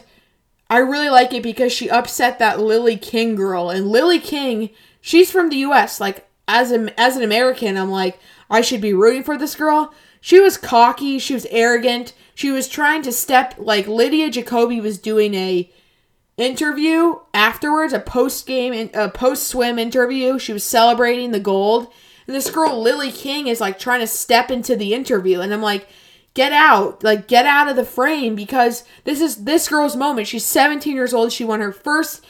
I 0.70 0.78
really 0.78 1.08
like 1.08 1.32
it 1.32 1.42
because 1.42 1.72
she 1.72 1.90
upset 1.90 2.38
that 2.38 2.60
Lily 2.60 2.96
King 2.96 3.34
girl. 3.34 3.70
And 3.70 3.88
Lily 3.88 4.20
King, 4.20 4.70
she's 5.00 5.32
from 5.32 5.48
the 5.48 5.56
US. 5.56 6.00
Like 6.00 6.28
as 6.46 6.70
a, 6.70 6.94
as 6.96 7.16
an 7.16 7.24
American, 7.24 7.76
I'm 7.76 7.90
like 7.90 8.20
I 8.48 8.60
should 8.60 8.80
be 8.80 8.94
rooting 8.94 9.24
for 9.24 9.36
this 9.36 9.56
girl. 9.56 9.92
She 10.22 10.40
was 10.40 10.56
cocky, 10.56 11.18
she 11.18 11.34
was 11.34 11.46
arrogant. 11.50 12.14
She 12.34 12.50
was 12.50 12.66
trying 12.66 13.02
to 13.02 13.12
step 13.12 13.56
like 13.58 13.86
Lydia 13.86 14.30
Jacoby 14.30 14.80
was 14.80 14.96
doing 14.96 15.34
a 15.34 15.70
interview 16.38 17.16
afterwards, 17.34 17.92
a 17.92 18.00
post 18.00 18.46
game 18.46 18.88
a 18.94 19.10
post 19.10 19.48
swim 19.48 19.78
interview. 19.78 20.38
She 20.38 20.54
was 20.54 20.64
celebrating 20.64 21.32
the 21.32 21.40
gold 21.40 21.92
and 22.26 22.36
this 22.36 22.50
girl, 22.50 22.80
Lily 22.80 23.10
King, 23.10 23.46
is 23.46 23.60
like 23.60 23.78
trying 23.78 24.00
to 24.00 24.06
step 24.06 24.50
into 24.50 24.76
the 24.76 24.94
interview. 24.94 25.40
And 25.40 25.52
I'm 25.52 25.62
like, 25.62 25.88
get 26.34 26.52
out. 26.52 27.02
Like, 27.02 27.26
get 27.26 27.46
out 27.46 27.68
of 27.68 27.76
the 27.76 27.84
frame 27.84 28.34
because 28.34 28.84
this 29.04 29.20
is 29.20 29.44
this 29.44 29.68
girl's 29.68 29.96
moment. 29.96 30.28
She's 30.28 30.46
17 30.46 30.94
years 30.94 31.12
old. 31.12 31.32
She 31.32 31.44
won 31.44 31.60
her 31.60 31.72
first, 31.72 32.24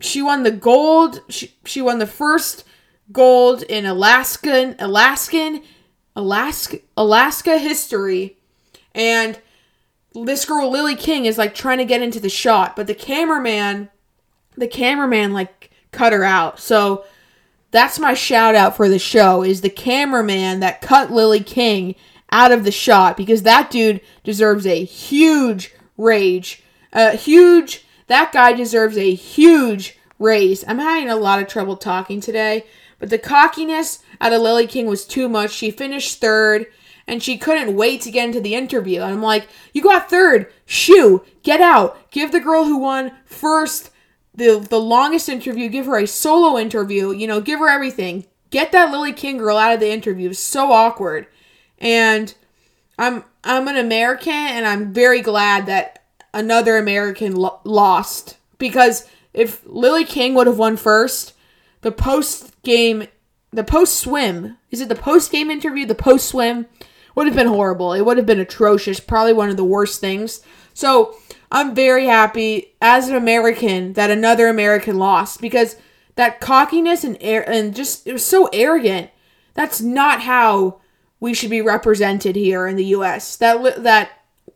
she 0.00 0.20
won 0.22 0.42
the 0.42 0.50
gold. 0.50 1.22
She, 1.28 1.54
she 1.64 1.80
won 1.80 1.98
the 1.98 2.06
first 2.06 2.64
gold 3.10 3.62
in 3.62 3.86
Alaskan, 3.86 4.76
Alaskan, 4.78 5.62
Alaska, 6.16 6.78
Alaska 6.96 7.58
history. 7.58 8.38
And 8.94 9.38
this 10.14 10.44
girl, 10.44 10.70
Lily 10.70 10.96
King, 10.96 11.26
is 11.26 11.38
like 11.38 11.54
trying 11.54 11.78
to 11.78 11.84
get 11.84 12.02
into 12.02 12.18
the 12.18 12.28
shot. 12.28 12.74
But 12.74 12.88
the 12.88 12.94
cameraman, 12.94 13.90
the 14.56 14.66
cameraman, 14.66 15.32
like, 15.32 15.70
cut 15.92 16.12
her 16.12 16.24
out. 16.24 16.58
So, 16.58 17.04
that's 17.70 17.98
my 17.98 18.14
shout 18.14 18.54
out 18.54 18.76
for 18.76 18.88
the 18.88 18.98
show 18.98 19.42
is 19.42 19.60
the 19.60 19.68
cameraman 19.68 20.60
that 20.60 20.80
cut 20.80 21.12
Lily 21.12 21.40
King 21.40 21.94
out 22.30 22.50
of 22.50 22.64
the 22.64 22.70
shot 22.70 23.16
because 23.16 23.42
that 23.42 23.70
dude 23.70 24.00
deserves 24.24 24.66
a 24.66 24.84
huge 24.84 25.74
rage. 25.98 26.62
A 26.92 27.16
huge 27.16 27.84
that 28.06 28.32
guy 28.32 28.52
deserves 28.52 28.96
a 28.96 29.14
huge 29.14 29.98
raise. 30.18 30.64
I'm 30.66 30.78
having 30.78 31.10
a 31.10 31.16
lot 31.16 31.40
of 31.40 31.48
trouble 31.48 31.76
talking 31.76 32.20
today, 32.20 32.64
but 32.98 33.10
the 33.10 33.18
cockiness 33.18 34.00
out 34.20 34.32
of 34.32 34.42
Lily 34.42 34.66
King 34.66 34.86
was 34.86 35.04
too 35.04 35.28
much. 35.28 35.50
She 35.50 35.70
finished 35.70 36.20
third 36.20 36.66
and 37.06 37.22
she 37.22 37.38
couldn't 37.38 37.76
wait 37.76 38.00
to 38.02 38.10
get 38.10 38.26
into 38.26 38.40
the 38.40 38.54
interview. 38.54 39.00
And 39.00 39.14
I'm 39.14 39.22
like, 39.22 39.48
you 39.72 39.82
got 39.82 40.10
third. 40.10 40.52
Shoo, 40.64 41.24
get 41.42 41.60
out. 41.60 42.10
Give 42.10 42.32
the 42.32 42.40
girl 42.40 42.64
who 42.64 42.78
won 42.78 43.12
first 43.24 43.90
the 44.34 44.58
the 44.58 44.80
longest 44.80 45.28
interview, 45.28 45.68
give 45.68 45.86
her 45.86 45.98
a 45.98 46.06
solo 46.06 46.58
interview, 46.58 47.10
you 47.10 47.26
know, 47.26 47.40
give 47.40 47.58
her 47.58 47.68
everything. 47.68 48.26
Get 48.50 48.70
that 48.72 48.92
Lily 48.92 49.12
King 49.12 49.38
girl 49.38 49.56
out 49.56 49.72
of 49.72 49.80
the 49.80 49.90
interview. 49.90 50.32
So 50.32 50.72
awkward. 50.72 51.26
And 51.78 52.34
I'm 52.98 53.24
I'm 53.42 53.66
an 53.68 53.76
American 53.76 54.32
and 54.32 54.66
I'm 54.66 54.92
very 54.92 55.20
glad 55.22 55.66
that 55.66 56.04
another 56.34 56.76
American 56.76 57.34
lo- 57.34 57.60
lost 57.64 58.36
because 58.58 59.08
if 59.32 59.62
Lily 59.66 60.04
King 60.04 60.34
would 60.34 60.46
have 60.46 60.58
won 60.58 60.76
first, 60.76 61.34
the 61.80 61.92
post 61.92 62.60
game 62.62 63.06
the 63.56 63.64
post 63.64 63.98
swim, 63.98 64.56
is 64.70 64.80
it 64.80 64.88
the 64.88 64.94
post 64.94 65.32
game 65.32 65.50
interview, 65.50 65.86
the 65.86 65.94
post 65.94 66.28
swim 66.28 66.66
would 67.14 67.26
have 67.26 67.36
been 67.36 67.46
horrible. 67.46 67.92
It 67.92 68.02
would 68.02 68.18
have 68.18 68.26
been 68.26 68.40
atrocious, 68.40 69.00
probably 69.00 69.32
one 69.32 69.48
of 69.48 69.56
the 69.56 69.64
worst 69.64 70.00
things. 70.00 70.40
So, 70.74 71.16
I'm 71.50 71.74
very 71.74 72.06
happy 72.06 72.74
as 72.80 73.08
an 73.08 73.14
American 73.14 73.92
that 73.94 74.10
another 74.10 74.48
American 74.48 74.98
lost 74.98 75.40
because 75.40 75.76
that 76.16 76.40
cockiness 76.40 77.04
and 77.04 77.16
air 77.20 77.48
and 77.48 77.74
just 77.74 78.06
it 78.06 78.12
was 78.12 78.24
so 78.24 78.48
arrogant. 78.52 79.10
That's 79.54 79.80
not 79.80 80.22
how 80.22 80.80
we 81.20 81.34
should 81.34 81.50
be 81.50 81.62
represented 81.62 82.36
here 82.36 82.66
in 82.66 82.76
the 82.76 82.86
U.S. 82.86 83.36
That 83.36 83.82
that 83.82 84.10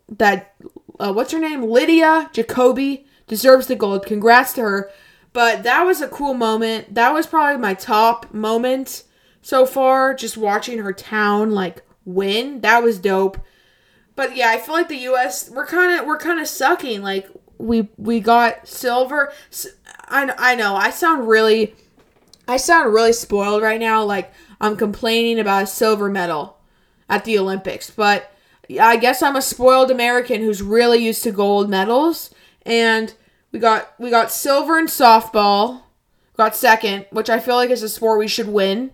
that 0.09 0.55
uh, 0.99 1.13
what's 1.13 1.33
her 1.33 1.39
name? 1.39 1.63
Lydia 1.63 2.29
Jacoby 2.33 3.07
deserves 3.29 3.69
the 3.69 3.77
gold. 3.77 4.05
Congrats 4.05 4.53
to 4.55 4.63
her. 4.63 4.91
But 5.33 5.63
that 5.63 5.85
was 5.85 6.01
a 6.01 6.09
cool 6.09 6.35
moment. 6.35 6.95
That 6.95 7.13
was 7.13 7.27
probably 7.27 7.61
my 7.61 7.75
top 7.75 8.33
moment 8.35 9.05
so 9.43 9.65
far. 9.65 10.15
Just 10.15 10.37
watching 10.37 10.79
her 10.79 10.93
town 10.93 11.51
like 11.53 11.83
win, 12.05 12.61
that 12.63 12.83
was 12.83 12.99
dope. 12.99 13.39
But 14.17 14.37
yeah, 14.37 14.51
I 14.51 14.59
feel 14.59 14.75
like 14.75 14.89
the 14.89 14.97
U.S. 14.97 15.51
we're 15.51 15.67
kind 15.67 15.99
of 15.99 16.07
we're 16.07 16.19
kind 16.19 16.41
of 16.41 16.49
sucking. 16.49 17.03
Like 17.03 17.29
we 17.59 17.89
we 17.97 18.21
got 18.21 18.67
silver. 18.67 19.33
I 20.09 20.33
I 20.37 20.55
know 20.57 20.75
I 20.75 20.91
sound 20.91 21.29
really 21.29 21.75
I 22.49 22.57
sound 22.57 22.93
really 22.93 23.13
spoiled 23.13 23.63
right 23.63 23.81
now. 23.81 24.03
Like 24.05 24.33
I'm 24.61 24.77
complaining 24.77 25.39
about 25.39 25.63
a 25.63 25.67
silver 25.67 26.11
medal 26.11 26.59
at 27.09 27.25
the 27.25 27.39
Olympics, 27.39 27.91
but 27.91 28.33
I 28.81 28.97
guess 28.97 29.23
I'm 29.23 29.37
a 29.37 29.43
spoiled 29.43 29.91
American 29.91 30.43
who's 30.43 30.63
really 30.63 30.99
used 30.99 31.23
to 31.25 31.33
gold 31.33 31.71
medals. 31.71 32.31
And 32.67 33.15
we 33.53 33.59
got 33.59 33.95
we 33.99 34.11
got 34.11 34.31
silver 34.31 34.79
in 34.79 34.87
softball, 34.87 35.83
got 36.37 36.55
second, 36.55 37.07
which 37.11 37.31
I 37.31 37.41
feel 37.41 37.57
like 37.57 37.71
is 37.71 37.83
a 37.83 37.89
sport 37.89 38.19
we 38.19 38.29
should 38.29 38.49
win. 38.49 38.93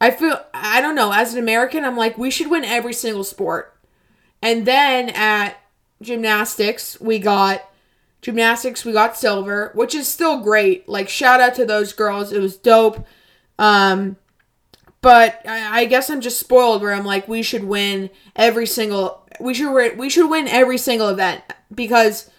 I 0.00 0.10
feel 0.10 0.40
I 0.54 0.80
don't 0.80 0.94
know, 0.94 1.12
as 1.12 1.32
an 1.32 1.40
American, 1.40 1.84
I'm 1.84 1.96
like 1.96 2.18
we 2.18 2.30
should 2.30 2.50
win 2.50 2.64
every 2.64 2.92
single 2.92 3.24
sport. 3.24 3.76
And 4.42 4.66
then 4.66 5.10
at 5.10 5.56
gymnastics, 6.00 7.00
we 7.00 7.18
got 7.18 7.62
gymnastics, 8.22 8.84
we 8.84 8.92
got 8.92 9.16
silver, 9.16 9.72
which 9.74 9.94
is 9.94 10.06
still 10.06 10.40
great. 10.40 10.88
Like 10.88 11.08
shout 11.08 11.40
out 11.40 11.54
to 11.56 11.64
those 11.64 11.92
girls. 11.92 12.32
It 12.32 12.40
was 12.40 12.56
dope. 12.56 13.06
Um 13.58 14.16
but 15.00 15.40
I, 15.46 15.82
I 15.82 15.84
guess 15.84 16.10
I'm 16.10 16.20
just 16.20 16.40
spoiled 16.40 16.82
where 16.82 16.92
I'm 16.92 17.04
like 17.04 17.28
we 17.28 17.42
should 17.42 17.64
win 17.64 18.10
every 18.34 18.66
single 18.66 19.28
we 19.40 19.54
should 19.54 19.96
we 19.96 20.10
should 20.10 20.28
win 20.28 20.48
every 20.48 20.78
single 20.78 21.08
event 21.08 21.42
because 21.72 22.30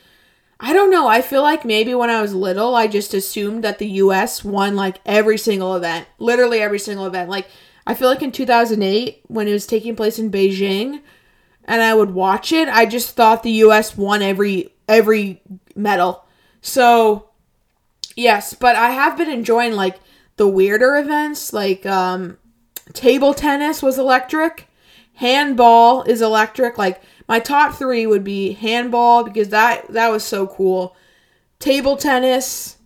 I 0.60 0.74
don't 0.74 0.92
know. 0.92 1.08
I 1.08 1.22
feel 1.22 1.42
like 1.42 1.64
maybe 1.64 1.96
when 1.96 2.10
I 2.10 2.22
was 2.22 2.34
little, 2.34 2.76
I 2.76 2.88
just 2.88 3.14
assumed 3.14 3.64
that 3.64 3.80
the 3.80 3.88
US 3.88 4.44
won 4.44 4.76
like 4.76 5.00
every 5.06 5.38
single 5.38 5.76
event. 5.76 6.08
Literally 6.18 6.60
every 6.60 6.80
single 6.80 7.06
event. 7.06 7.30
Like, 7.30 7.48
I 7.88 7.94
feel 7.94 8.10
like 8.10 8.22
in 8.22 8.32
2008, 8.32 9.22
when 9.28 9.48
it 9.48 9.54
was 9.54 9.66
taking 9.66 9.96
place 9.96 10.20
in 10.20 10.30
Beijing, 10.30 11.02
and 11.66 11.82
I 11.82 11.94
would 11.94 12.12
watch 12.12 12.52
it, 12.52 12.68
I 12.68 12.86
just 12.86 13.16
thought 13.16 13.44
the 13.44 13.64
US 13.64 13.96
won 13.96 14.22
every 14.22 14.74
every 14.88 15.42
medal. 15.76 16.26
So, 16.62 17.30
yes, 18.16 18.54
but 18.54 18.76
I 18.76 18.90
have 18.90 19.18
been 19.18 19.30
enjoying 19.30 19.74
like 19.74 20.00
the 20.36 20.48
weirder 20.48 20.98
events, 20.98 21.54
like 21.54 21.86
um 21.86 22.38
table 22.94 23.34
tennis 23.34 23.82
was 23.82 23.98
electric, 23.98 24.68
handball 25.16 26.04
is 26.04 26.22
electric, 26.22 26.78
like 26.78 27.02
my 27.30 27.40
top 27.40 27.76
three 27.76 28.08
would 28.08 28.24
be 28.24 28.54
handball 28.54 29.24
because 29.24 29.50
that 29.50 29.88
that 29.94 30.12
was 30.12 30.24
so 30.24 30.48
cool. 30.48 30.96
Table 31.60 31.96
tennis, 31.96 32.78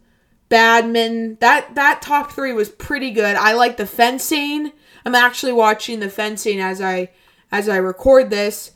badminton. 0.50 1.38
That 1.40 1.74
that 1.76 2.02
top 2.02 2.34
three 2.34 2.52
was 2.52 2.70
pretty 2.70 3.12
good. 3.12 3.38
I 3.38 3.54
like 3.54 3.78
the 3.78 3.86
fencing. 3.86 4.74
I'm 5.06 5.16
actually 5.16 5.54
watching 5.54 6.02
the 6.02 6.10
fencing 6.10 6.60
as 6.60 6.82
I 6.82 7.10
as 7.54 7.70
I 7.70 7.78
record 7.78 8.30
this, 8.30 8.72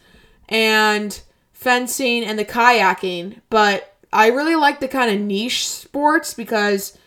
and 0.48 1.20
fencing 1.52 2.24
and 2.24 2.40
the 2.40 2.46
kayaking. 2.46 3.42
But 3.50 3.94
I 4.14 4.28
really 4.28 4.56
like 4.56 4.80
the 4.80 4.88
kind 4.88 5.12
of 5.14 5.20
niche 5.20 5.68
sports 5.68 6.34
because 6.34 6.98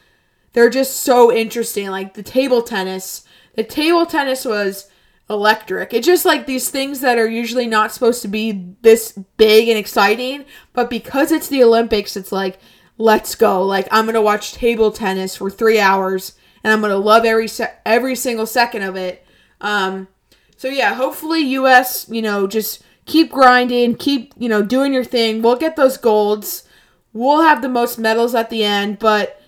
they're 0.52 0.68
just 0.68 1.00
so 1.00 1.32
interesting. 1.32 1.88
Like 1.88 2.12
the 2.12 2.22
table 2.22 2.60
tennis. 2.60 3.24
The 3.56 3.64
table 3.64 4.04
tennis 4.04 4.44
was 4.44 4.89
electric. 5.30 5.94
It's 5.94 6.06
just 6.06 6.26
like 6.26 6.44
these 6.44 6.68
things 6.68 7.00
that 7.00 7.16
are 7.16 7.28
usually 7.28 7.66
not 7.66 7.92
supposed 7.92 8.20
to 8.22 8.28
be 8.28 8.74
this 8.82 9.12
big 9.36 9.68
and 9.68 9.78
exciting, 9.78 10.44
but 10.72 10.90
because 10.90 11.30
it's 11.30 11.48
the 11.48 11.62
Olympics, 11.62 12.16
it's 12.16 12.32
like, 12.32 12.58
let's 12.98 13.34
go. 13.36 13.64
Like 13.64 13.88
I'm 13.90 14.06
gonna 14.06 14.20
watch 14.20 14.52
table 14.52 14.90
tennis 14.90 15.36
for 15.36 15.48
three 15.48 15.80
hours, 15.80 16.34
and 16.62 16.72
I'm 16.72 16.80
gonna 16.80 16.96
love 16.96 17.24
every 17.24 17.48
se- 17.48 17.74
every 17.86 18.16
single 18.16 18.46
second 18.46 18.82
of 18.82 18.96
it. 18.96 19.24
Um, 19.60 20.08
so 20.56 20.68
yeah, 20.68 20.94
hopefully 20.94 21.40
U.S. 21.40 22.06
You 22.10 22.22
know 22.22 22.46
just 22.46 22.82
keep 23.06 23.30
grinding, 23.30 23.94
keep 23.94 24.34
you 24.36 24.48
know 24.48 24.62
doing 24.62 24.92
your 24.92 25.04
thing. 25.04 25.42
We'll 25.42 25.56
get 25.56 25.76
those 25.76 25.96
golds. 25.96 26.64
We'll 27.12 27.42
have 27.42 27.62
the 27.62 27.68
most 27.68 27.98
medals 27.98 28.34
at 28.34 28.50
the 28.50 28.64
end, 28.64 28.98
but 28.98 29.40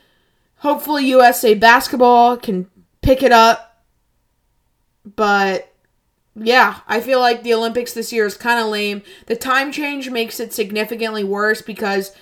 hopefully 0.56 1.06
USA 1.06 1.54
basketball 1.54 2.36
can 2.36 2.68
pick 3.02 3.22
it 3.22 3.32
up. 3.32 3.84
But 5.04 5.71
yeah, 6.34 6.80
I 6.88 7.00
feel 7.00 7.20
like 7.20 7.42
the 7.42 7.54
Olympics 7.54 7.92
this 7.92 8.12
year 8.12 8.24
is 8.24 8.36
kind 8.36 8.58
of 8.58 8.68
lame. 8.68 9.02
The 9.26 9.36
time 9.36 9.70
change 9.70 10.10
makes 10.10 10.40
it 10.40 10.52
significantly 10.52 11.24
worse 11.24 11.60
because 11.60 12.12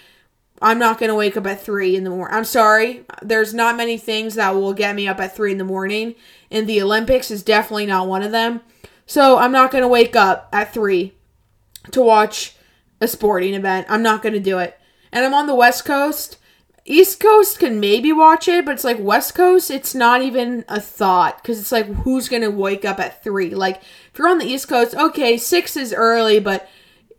I'm 0.61 0.79
not 0.79 0.99
going 0.99 1.11
to 1.11 1.15
wake 1.15 1.37
up 1.37 1.47
at 1.47 1.63
3 1.63 1.97
in 1.97 2.05
the 2.05 2.11
morning. 2.11 2.37
I'm 2.37 2.45
sorry. 2.45 3.05
There's 3.23 3.55
not 3.55 3.77
many 3.77 3.97
things 3.97 4.35
that 4.35 4.55
will 4.55 4.75
get 4.75 4.97
me 4.97 5.07
up 5.07 5.21
at 5.21 5.37
3 5.37 5.53
in 5.53 5.59
the 5.59 5.65
morning, 5.65 6.17
and 6.51 6.69
the 6.69 6.83
Olympics 6.83 7.31
is 7.31 7.43
definitely 7.43 7.87
not 7.87 8.09
one 8.09 8.23
of 8.23 8.33
them. 8.33 8.61
So 9.07 9.39
I'm 9.39 9.53
not 9.53 9.71
going 9.71 9.83
to 9.83 9.89
wake 9.89 10.17
up 10.17 10.49
at 10.53 10.75
3 10.75 11.15
to 11.93 12.03
watch 12.03 12.57
a 13.01 13.07
sporting 13.07 13.55
event. 13.55 13.87
I'm 13.89 14.03
not 14.03 14.23
going 14.23 14.35
to 14.35 14.41
do 14.41 14.59
it. 14.59 14.79
And 15.13 15.25
I'm 15.25 15.35
on 15.35 15.47
the 15.47 15.55
West 15.55 15.85
Coast, 15.85 16.37
East 16.91 17.21
Coast 17.21 17.59
can 17.59 17.79
maybe 17.79 18.13
watch 18.13 18.49
it, 18.49 18.65
but 18.65 18.73
it's 18.73 18.85
like 18.85 18.99
West 18.99 19.35
Coast, 19.35 19.71
it's 19.71 19.95
not 19.95 20.23
even 20.23 20.65
a 20.69 20.81
thought 20.81 21.41
because 21.41 21.61
it's 21.61 21.73
like 21.73 21.87
who's 21.87 22.29
gonna 22.29 22.51
wake 22.51 22.85
up 22.85 22.99
at 22.99 23.23
three? 23.23 23.55
Like 23.55 23.83
if 24.13 24.19
you're 24.19 24.29
on 24.29 24.39
the 24.39 24.47
East 24.47 24.69
Coast, 24.69 24.95
okay, 24.95 25.37
six 25.37 25.77
is 25.77 25.93
early, 25.93 26.41
but 26.41 26.69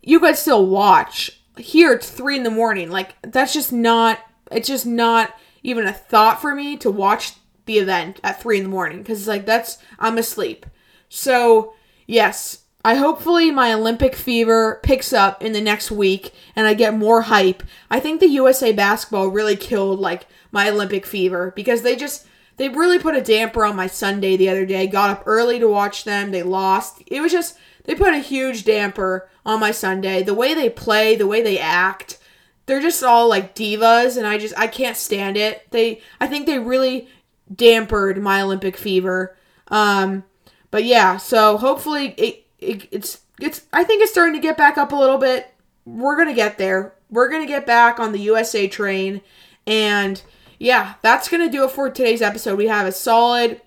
you 0.02 0.20
could 0.20 0.36
still 0.36 0.66
watch. 0.66 1.30
Here 1.56 1.92
it's 1.92 2.10
three 2.10 2.36
in 2.36 2.42
the 2.42 2.50
morning. 2.50 2.90
Like 2.90 3.14
that's 3.22 3.52
just 3.52 3.72
not. 3.72 4.18
It's 4.50 4.68
just 4.68 4.86
not 4.86 5.34
even 5.62 5.86
a 5.86 5.92
thought 5.92 6.40
for 6.40 6.54
me 6.54 6.76
to 6.78 6.90
watch 6.90 7.34
the 7.66 7.78
event 7.78 8.20
at 8.24 8.42
three 8.42 8.58
in 8.58 8.64
the 8.64 8.68
morning 8.68 8.98
because 8.98 9.20
it's 9.20 9.28
like 9.28 9.46
that's 9.46 9.78
I'm 9.98 10.18
asleep. 10.18 10.66
So 11.08 11.74
yes, 12.06 12.64
I 12.84 12.96
hopefully 12.96 13.50
my 13.50 13.72
Olympic 13.72 14.16
fever 14.16 14.80
picks 14.82 15.12
up 15.12 15.42
in 15.42 15.52
the 15.52 15.60
next 15.60 15.90
week 15.90 16.32
and 16.56 16.66
I 16.66 16.74
get 16.74 16.94
more 16.94 17.22
hype. 17.22 17.62
I 17.90 18.00
think 18.00 18.20
the 18.20 18.26
USA 18.26 18.72
basketball 18.72 19.28
really 19.28 19.56
killed 19.56 20.00
like 20.00 20.26
my 20.50 20.68
Olympic 20.68 21.06
fever 21.06 21.52
because 21.54 21.82
they 21.82 21.94
just 21.94 22.26
they 22.56 22.68
really 22.68 22.98
put 22.98 23.16
a 23.16 23.22
damper 23.22 23.64
on 23.64 23.76
my 23.76 23.86
Sunday 23.86 24.36
the 24.36 24.48
other 24.48 24.66
day. 24.66 24.86
Got 24.86 25.10
up 25.10 25.22
early 25.26 25.58
to 25.58 25.68
watch 25.68 26.04
them. 26.04 26.30
They 26.30 26.42
lost. 26.42 27.02
It 27.06 27.20
was 27.20 27.32
just 27.32 27.56
they 27.84 27.94
put 27.94 28.14
a 28.14 28.18
huge 28.18 28.64
damper 28.64 29.28
on 29.44 29.60
my 29.60 29.70
Sunday. 29.70 30.22
The 30.22 30.34
way 30.34 30.54
they 30.54 30.70
play, 30.70 31.16
the 31.16 31.26
way 31.26 31.42
they 31.42 31.58
act, 31.58 32.18
they're 32.66 32.80
just 32.80 33.02
all 33.02 33.28
like 33.28 33.54
divas 33.54 34.16
and 34.16 34.26
I 34.26 34.38
just 34.38 34.56
I 34.58 34.66
can't 34.66 34.96
stand 34.96 35.36
it. 35.36 35.70
They 35.70 36.00
I 36.20 36.26
think 36.26 36.46
they 36.46 36.58
really 36.58 37.08
dampered 37.52 38.20
my 38.20 38.42
Olympic 38.42 38.76
fever. 38.76 39.36
Um 39.68 40.24
but 40.70 40.84
yeah, 40.84 41.16
so 41.16 41.56
hopefully 41.56 42.14
it 42.16 42.46
it, 42.58 42.88
it's 42.90 43.20
it's 43.40 43.62
I 43.72 43.84
think 43.84 44.02
it's 44.02 44.12
starting 44.12 44.34
to 44.34 44.40
get 44.40 44.56
back 44.56 44.78
up 44.78 44.92
a 44.92 44.96
little 44.96 45.18
bit. 45.18 45.52
We're 45.84 46.16
gonna 46.16 46.34
get 46.34 46.58
there. 46.58 46.94
We're 47.10 47.28
gonna 47.28 47.46
get 47.46 47.66
back 47.66 47.98
on 47.98 48.12
the 48.12 48.20
USA 48.20 48.68
train, 48.68 49.20
and 49.66 50.22
yeah, 50.62 50.94
that's 51.02 51.28
gonna 51.28 51.50
do 51.50 51.64
it 51.64 51.72
for 51.72 51.90
today's 51.90 52.22
episode. 52.22 52.56
We 52.56 52.68
have 52.68 52.86
a 52.86 52.92
solid, 52.92 53.60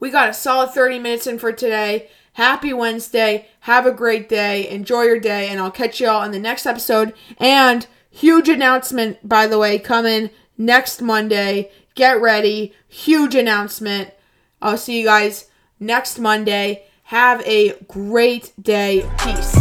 we 0.00 0.10
got 0.10 0.28
a 0.28 0.34
solid 0.34 0.70
thirty 0.70 0.98
minutes 0.98 1.28
in 1.28 1.38
for 1.38 1.52
today. 1.52 2.08
Happy 2.32 2.72
Wednesday. 2.72 3.46
Have 3.60 3.86
a 3.86 3.92
great 3.92 4.28
day. 4.28 4.68
Enjoy 4.68 5.02
your 5.02 5.20
day, 5.20 5.48
and 5.48 5.60
I'll 5.60 5.70
catch 5.70 6.00
you 6.00 6.08
all 6.08 6.24
in 6.24 6.32
the 6.32 6.40
next 6.40 6.66
episode. 6.66 7.14
And 7.38 7.86
huge 8.10 8.48
announcement, 8.48 9.28
by 9.28 9.46
the 9.46 9.56
way, 9.56 9.78
coming 9.78 10.30
next 10.58 11.00
Monday. 11.00 11.70
Get 11.94 12.20
ready. 12.20 12.74
Huge 12.88 13.36
announcement. 13.36 14.10
I'll 14.60 14.76
see 14.76 14.98
you 14.98 15.04
guys 15.04 15.48
next 15.78 16.18
Monday. 16.18 16.86
Have 17.04 17.40
a 17.42 17.74
great 17.86 18.52
day. 18.60 19.08
Peace. 19.18 19.54